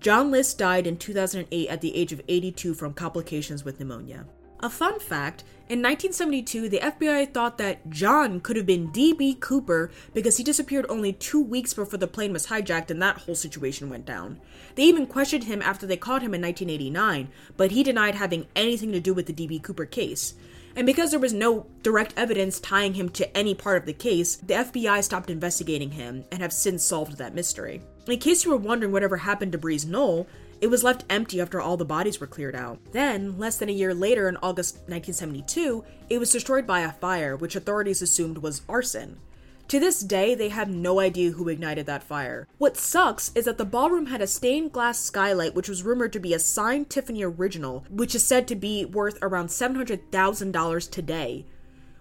John 0.00 0.32
List 0.32 0.58
died 0.58 0.88
in 0.88 0.96
2008 0.96 1.68
at 1.68 1.80
the 1.80 1.94
age 1.94 2.12
of 2.12 2.20
82 2.26 2.74
from 2.74 2.92
complications 2.92 3.64
with 3.64 3.78
pneumonia. 3.78 4.26
A 4.58 4.68
fun 4.68 4.98
fact 4.98 5.44
in 5.68 5.80
1972, 5.80 6.68
the 6.68 6.80
FBI 6.80 7.32
thought 7.32 7.58
that 7.58 7.88
John 7.90 8.40
could 8.40 8.56
have 8.56 8.66
been 8.66 8.90
D.B. 8.90 9.36
Cooper 9.38 9.92
because 10.14 10.36
he 10.36 10.42
disappeared 10.42 10.84
only 10.88 11.12
two 11.12 11.40
weeks 11.40 11.72
before 11.72 12.00
the 12.00 12.08
plane 12.08 12.32
was 12.32 12.48
hijacked 12.48 12.90
and 12.90 13.00
that 13.00 13.18
whole 13.18 13.36
situation 13.36 13.88
went 13.88 14.04
down. 14.04 14.40
They 14.74 14.82
even 14.82 15.06
questioned 15.06 15.44
him 15.44 15.62
after 15.62 15.86
they 15.86 15.96
caught 15.96 16.22
him 16.22 16.34
in 16.34 16.42
1989, 16.42 17.28
but 17.56 17.70
he 17.70 17.84
denied 17.84 18.16
having 18.16 18.48
anything 18.56 18.90
to 18.90 19.00
do 19.00 19.14
with 19.14 19.26
the 19.26 19.32
D.B. 19.32 19.60
Cooper 19.60 19.86
case. 19.86 20.34
And 20.76 20.86
because 20.86 21.10
there 21.10 21.20
was 21.20 21.32
no 21.32 21.66
direct 21.82 22.14
evidence 22.16 22.60
tying 22.60 22.94
him 22.94 23.08
to 23.10 23.36
any 23.36 23.54
part 23.54 23.78
of 23.78 23.86
the 23.86 23.92
case, 23.92 24.36
the 24.36 24.54
FBI 24.54 25.02
stopped 25.02 25.30
investigating 25.30 25.90
him 25.90 26.24
and 26.30 26.40
have 26.40 26.52
since 26.52 26.84
solved 26.84 27.18
that 27.18 27.34
mystery. 27.34 27.82
In 28.06 28.18
case 28.18 28.44
you 28.44 28.50
were 28.50 28.56
wondering 28.56 28.92
whatever 28.92 29.16
happened 29.16 29.52
to 29.52 29.58
Breeze 29.58 29.84
Knoll, 29.84 30.26
it 30.60 30.68
was 30.68 30.84
left 30.84 31.04
empty 31.08 31.40
after 31.40 31.60
all 31.60 31.76
the 31.76 31.84
bodies 31.84 32.20
were 32.20 32.26
cleared 32.26 32.54
out. 32.54 32.78
Then, 32.92 33.38
less 33.38 33.56
than 33.56 33.68
a 33.68 33.72
year 33.72 33.94
later 33.94 34.28
in 34.28 34.36
August 34.42 34.76
1972, 34.88 35.84
it 36.10 36.18
was 36.18 36.32
destroyed 36.32 36.66
by 36.66 36.80
a 36.80 36.92
fire, 36.92 37.36
which 37.36 37.56
authorities 37.56 38.02
assumed 38.02 38.38
was 38.38 38.62
arson. 38.68 39.18
To 39.70 39.78
this 39.78 40.00
day, 40.00 40.34
they 40.34 40.48
have 40.48 40.68
no 40.68 40.98
idea 40.98 41.30
who 41.30 41.48
ignited 41.48 41.86
that 41.86 42.02
fire. 42.02 42.48
What 42.58 42.76
sucks 42.76 43.30
is 43.36 43.44
that 43.44 43.56
the 43.56 43.64
ballroom 43.64 44.06
had 44.06 44.20
a 44.20 44.26
stained 44.26 44.72
glass 44.72 44.98
skylight, 44.98 45.54
which 45.54 45.68
was 45.68 45.84
rumored 45.84 46.12
to 46.14 46.18
be 46.18 46.34
a 46.34 46.40
signed 46.40 46.90
Tiffany 46.90 47.22
original, 47.22 47.84
which 47.88 48.16
is 48.16 48.26
said 48.26 48.48
to 48.48 48.56
be 48.56 48.84
worth 48.84 49.16
around 49.22 49.46
$700,000 49.46 50.90
today. 50.90 51.46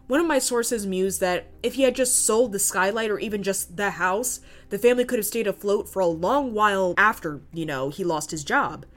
One 0.07 0.19
of 0.19 0.25
my 0.25 0.39
sources 0.39 0.87
mused 0.87 1.21
that 1.21 1.51
if 1.61 1.75
he 1.75 1.83
had 1.83 1.95
just 1.95 2.25
sold 2.25 2.53
the 2.53 2.57
skylight 2.57 3.11
or 3.11 3.19
even 3.19 3.43
just 3.43 3.77
the 3.77 3.91
house, 3.91 4.39
the 4.69 4.79
family 4.79 5.05
could 5.05 5.19
have 5.19 5.27
stayed 5.27 5.45
afloat 5.45 5.87
for 5.87 5.99
a 5.99 6.07
long 6.07 6.53
while 6.55 6.95
after, 6.97 7.41
you 7.53 7.67
know, 7.67 7.89
he 7.89 8.03
lost 8.03 8.31
his 8.31 8.43
job. 8.43 8.87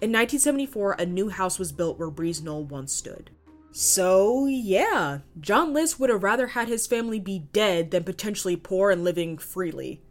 In 0.00 0.10
1974, 0.10 0.96
a 0.98 1.06
new 1.06 1.28
house 1.28 1.60
was 1.60 1.70
built 1.70 1.96
where 1.96 2.10
Breeze 2.10 2.42
Knoll 2.42 2.64
once 2.64 2.92
stood. 2.92 3.30
So, 3.72 4.46
yeah, 4.46 5.20
John 5.40 5.72
List 5.72 6.00
would 6.00 6.10
have 6.10 6.24
rather 6.24 6.48
had 6.48 6.68
his 6.68 6.86
family 6.86 7.20
be 7.20 7.46
dead 7.52 7.90
than 7.90 8.04
potentially 8.04 8.56
poor 8.56 8.90
and 8.90 9.04
living 9.04 9.38
freely. 9.38 10.02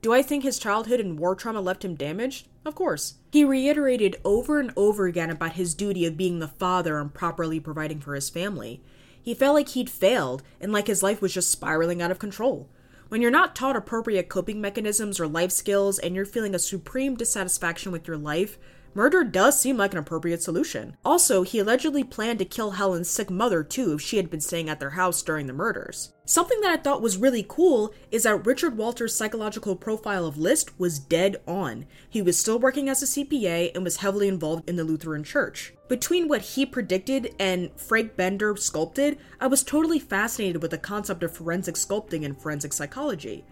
Do 0.00 0.12
I 0.14 0.22
think 0.22 0.44
his 0.44 0.58
childhood 0.58 1.00
and 1.00 1.18
war 1.18 1.34
trauma 1.34 1.60
left 1.60 1.84
him 1.84 1.94
damaged? 1.94 2.48
Of 2.64 2.74
course. 2.74 3.14
He 3.32 3.44
reiterated 3.44 4.16
over 4.24 4.60
and 4.60 4.72
over 4.76 5.06
again 5.06 5.28
about 5.28 5.54
his 5.54 5.74
duty 5.74 6.06
of 6.06 6.16
being 6.16 6.38
the 6.38 6.48
father 6.48 6.98
and 6.98 7.12
properly 7.12 7.60
providing 7.60 8.00
for 8.00 8.14
his 8.14 8.30
family. 8.30 8.82
He 9.22 9.34
felt 9.34 9.54
like 9.54 9.70
he'd 9.70 9.90
failed 9.90 10.42
and 10.60 10.72
like 10.72 10.86
his 10.86 11.02
life 11.02 11.20
was 11.20 11.34
just 11.34 11.50
spiraling 11.50 12.00
out 12.00 12.10
of 12.10 12.18
control. 12.18 12.68
When 13.08 13.20
you're 13.20 13.30
not 13.30 13.56
taught 13.56 13.76
appropriate 13.76 14.28
coping 14.28 14.60
mechanisms 14.60 15.18
or 15.18 15.26
life 15.26 15.50
skills 15.50 15.98
and 15.98 16.14
you're 16.14 16.24
feeling 16.24 16.54
a 16.54 16.60
supreme 16.60 17.16
dissatisfaction 17.16 17.92
with 17.92 18.06
your 18.06 18.16
life, 18.16 18.56
Murder 18.92 19.22
does 19.22 19.60
seem 19.60 19.76
like 19.76 19.92
an 19.92 19.98
appropriate 19.98 20.42
solution. 20.42 20.96
Also, 21.04 21.42
he 21.42 21.60
allegedly 21.60 22.02
planned 22.02 22.40
to 22.40 22.44
kill 22.44 22.72
Helen's 22.72 23.08
sick 23.08 23.30
mother 23.30 23.62
too 23.62 23.92
if 23.92 24.00
she 24.00 24.16
had 24.16 24.30
been 24.30 24.40
staying 24.40 24.68
at 24.68 24.80
their 24.80 24.90
house 24.90 25.22
during 25.22 25.46
the 25.46 25.52
murders. 25.52 26.12
Something 26.24 26.60
that 26.60 26.70
I 26.70 26.76
thought 26.76 27.02
was 27.02 27.16
really 27.16 27.44
cool 27.48 27.94
is 28.10 28.24
that 28.24 28.46
Richard 28.46 28.76
Walters' 28.76 29.14
psychological 29.14 29.76
profile 29.76 30.26
of 30.26 30.38
List 30.38 30.78
was 30.78 30.98
dead 30.98 31.36
on. 31.46 31.86
He 32.08 32.20
was 32.22 32.38
still 32.38 32.58
working 32.58 32.88
as 32.88 33.02
a 33.02 33.06
CPA 33.06 33.72
and 33.74 33.84
was 33.84 33.98
heavily 33.98 34.28
involved 34.28 34.68
in 34.68 34.76
the 34.76 34.84
Lutheran 34.84 35.24
Church. 35.24 35.72
Between 35.88 36.28
what 36.28 36.42
he 36.42 36.66
predicted 36.66 37.34
and 37.38 37.70
Frank 37.76 38.16
Bender 38.16 38.56
sculpted, 38.56 39.18
I 39.40 39.46
was 39.46 39.62
totally 39.62 39.98
fascinated 39.98 40.62
with 40.62 40.72
the 40.72 40.78
concept 40.78 41.22
of 41.22 41.36
forensic 41.36 41.76
sculpting 41.76 42.24
and 42.24 42.40
forensic 42.40 42.72
psychology. 42.72 43.44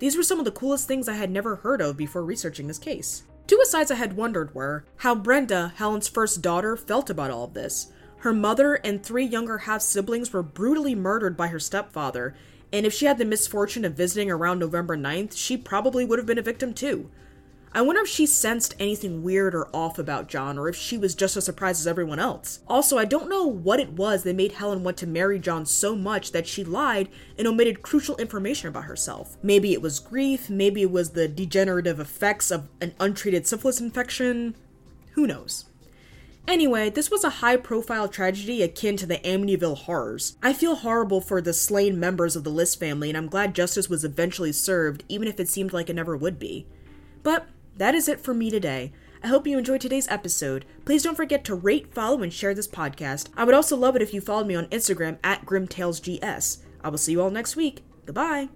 These 0.00 0.16
were 0.16 0.22
some 0.22 0.38
of 0.38 0.44
the 0.44 0.50
coolest 0.50 0.88
things 0.88 1.08
I 1.08 1.14
had 1.14 1.30
never 1.30 1.56
heard 1.56 1.80
of 1.80 1.96
before 1.96 2.24
researching 2.24 2.66
this 2.66 2.78
case. 2.78 3.24
Two 3.50 3.60
asides 3.60 3.90
I 3.90 3.96
had 3.96 4.16
wondered 4.16 4.54
were 4.54 4.84
how 4.98 5.12
Brenda, 5.12 5.72
Helen's 5.74 6.06
first 6.06 6.40
daughter, 6.40 6.76
felt 6.76 7.10
about 7.10 7.32
all 7.32 7.42
of 7.42 7.54
this. 7.54 7.88
Her 8.18 8.32
mother 8.32 8.74
and 8.74 9.02
three 9.02 9.24
younger 9.24 9.58
half 9.58 9.82
siblings 9.82 10.32
were 10.32 10.44
brutally 10.44 10.94
murdered 10.94 11.36
by 11.36 11.48
her 11.48 11.58
stepfather, 11.58 12.36
and 12.72 12.86
if 12.86 12.94
she 12.94 13.06
had 13.06 13.18
the 13.18 13.24
misfortune 13.24 13.84
of 13.84 13.94
visiting 13.94 14.30
around 14.30 14.60
November 14.60 14.96
9th, 14.96 15.36
she 15.36 15.56
probably 15.56 16.04
would 16.04 16.20
have 16.20 16.26
been 16.26 16.38
a 16.38 16.42
victim 16.42 16.72
too. 16.72 17.10
I 17.72 17.82
wonder 17.82 18.02
if 18.02 18.08
she 18.08 18.26
sensed 18.26 18.74
anything 18.80 19.22
weird 19.22 19.54
or 19.54 19.68
off 19.74 19.96
about 19.96 20.28
John, 20.28 20.58
or 20.58 20.68
if 20.68 20.74
she 20.74 20.98
was 20.98 21.14
just 21.14 21.36
as 21.36 21.44
surprised 21.44 21.80
as 21.80 21.86
everyone 21.86 22.18
else. 22.18 22.60
Also, 22.66 22.98
I 22.98 23.04
don't 23.04 23.28
know 23.28 23.46
what 23.46 23.78
it 23.78 23.92
was 23.92 24.24
that 24.24 24.34
made 24.34 24.52
Helen 24.52 24.82
want 24.82 24.96
to 24.98 25.06
marry 25.06 25.38
John 25.38 25.64
so 25.64 25.94
much 25.94 26.32
that 26.32 26.48
she 26.48 26.64
lied 26.64 27.08
and 27.38 27.46
omitted 27.46 27.82
crucial 27.82 28.16
information 28.16 28.68
about 28.68 28.84
herself. 28.84 29.36
Maybe 29.40 29.72
it 29.72 29.82
was 29.82 30.00
grief, 30.00 30.50
maybe 30.50 30.82
it 30.82 30.90
was 30.90 31.10
the 31.10 31.28
degenerative 31.28 32.00
effects 32.00 32.50
of 32.50 32.68
an 32.80 32.92
untreated 32.98 33.46
syphilis 33.46 33.80
infection. 33.80 34.56
Who 35.12 35.28
knows? 35.28 35.66
Anyway, 36.48 36.90
this 36.90 37.08
was 37.08 37.22
a 37.22 37.30
high 37.30 37.56
profile 37.56 38.08
tragedy 38.08 38.62
akin 38.62 38.96
to 38.96 39.06
the 39.06 39.18
Amityville 39.18 39.78
horrors. 39.78 40.36
I 40.42 40.52
feel 40.52 40.74
horrible 40.74 41.20
for 41.20 41.40
the 41.40 41.52
slain 41.52 42.00
members 42.00 42.34
of 42.34 42.42
the 42.42 42.50
List 42.50 42.80
family, 42.80 43.08
and 43.10 43.16
I'm 43.16 43.28
glad 43.28 43.54
justice 43.54 43.88
was 43.88 44.04
eventually 44.04 44.50
served, 44.50 45.04
even 45.08 45.28
if 45.28 45.38
it 45.38 45.48
seemed 45.48 45.72
like 45.72 45.88
it 45.88 45.94
never 45.94 46.16
would 46.16 46.40
be. 46.40 46.66
But 47.22 47.46
that 47.80 47.94
is 47.94 48.08
it 48.08 48.20
for 48.20 48.34
me 48.34 48.50
today. 48.50 48.92
I 49.24 49.28
hope 49.28 49.46
you 49.46 49.56
enjoyed 49.56 49.80
today's 49.80 50.06
episode. 50.08 50.66
Please 50.84 51.02
don't 51.02 51.16
forget 51.16 51.44
to 51.44 51.54
rate, 51.54 51.94
follow, 51.94 52.22
and 52.22 52.30
share 52.30 52.52
this 52.52 52.68
podcast. 52.68 53.28
I 53.38 53.44
would 53.44 53.54
also 53.54 53.74
love 53.74 53.96
it 53.96 54.02
if 54.02 54.12
you 54.12 54.20
followed 54.20 54.46
me 54.46 54.54
on 54.54 54.66
Instagram 54.66 55.18
at 55.24 55.46
GrimTalesGS. 55.46 56.58
I 56.84 56.88
will 56.90 56.98
see 56.98 57.12
you 57.12 57.22
all 57.22 57.30
next 57.30 57.56
week. 57.56 57.82
Goodbye. 58.04 58.50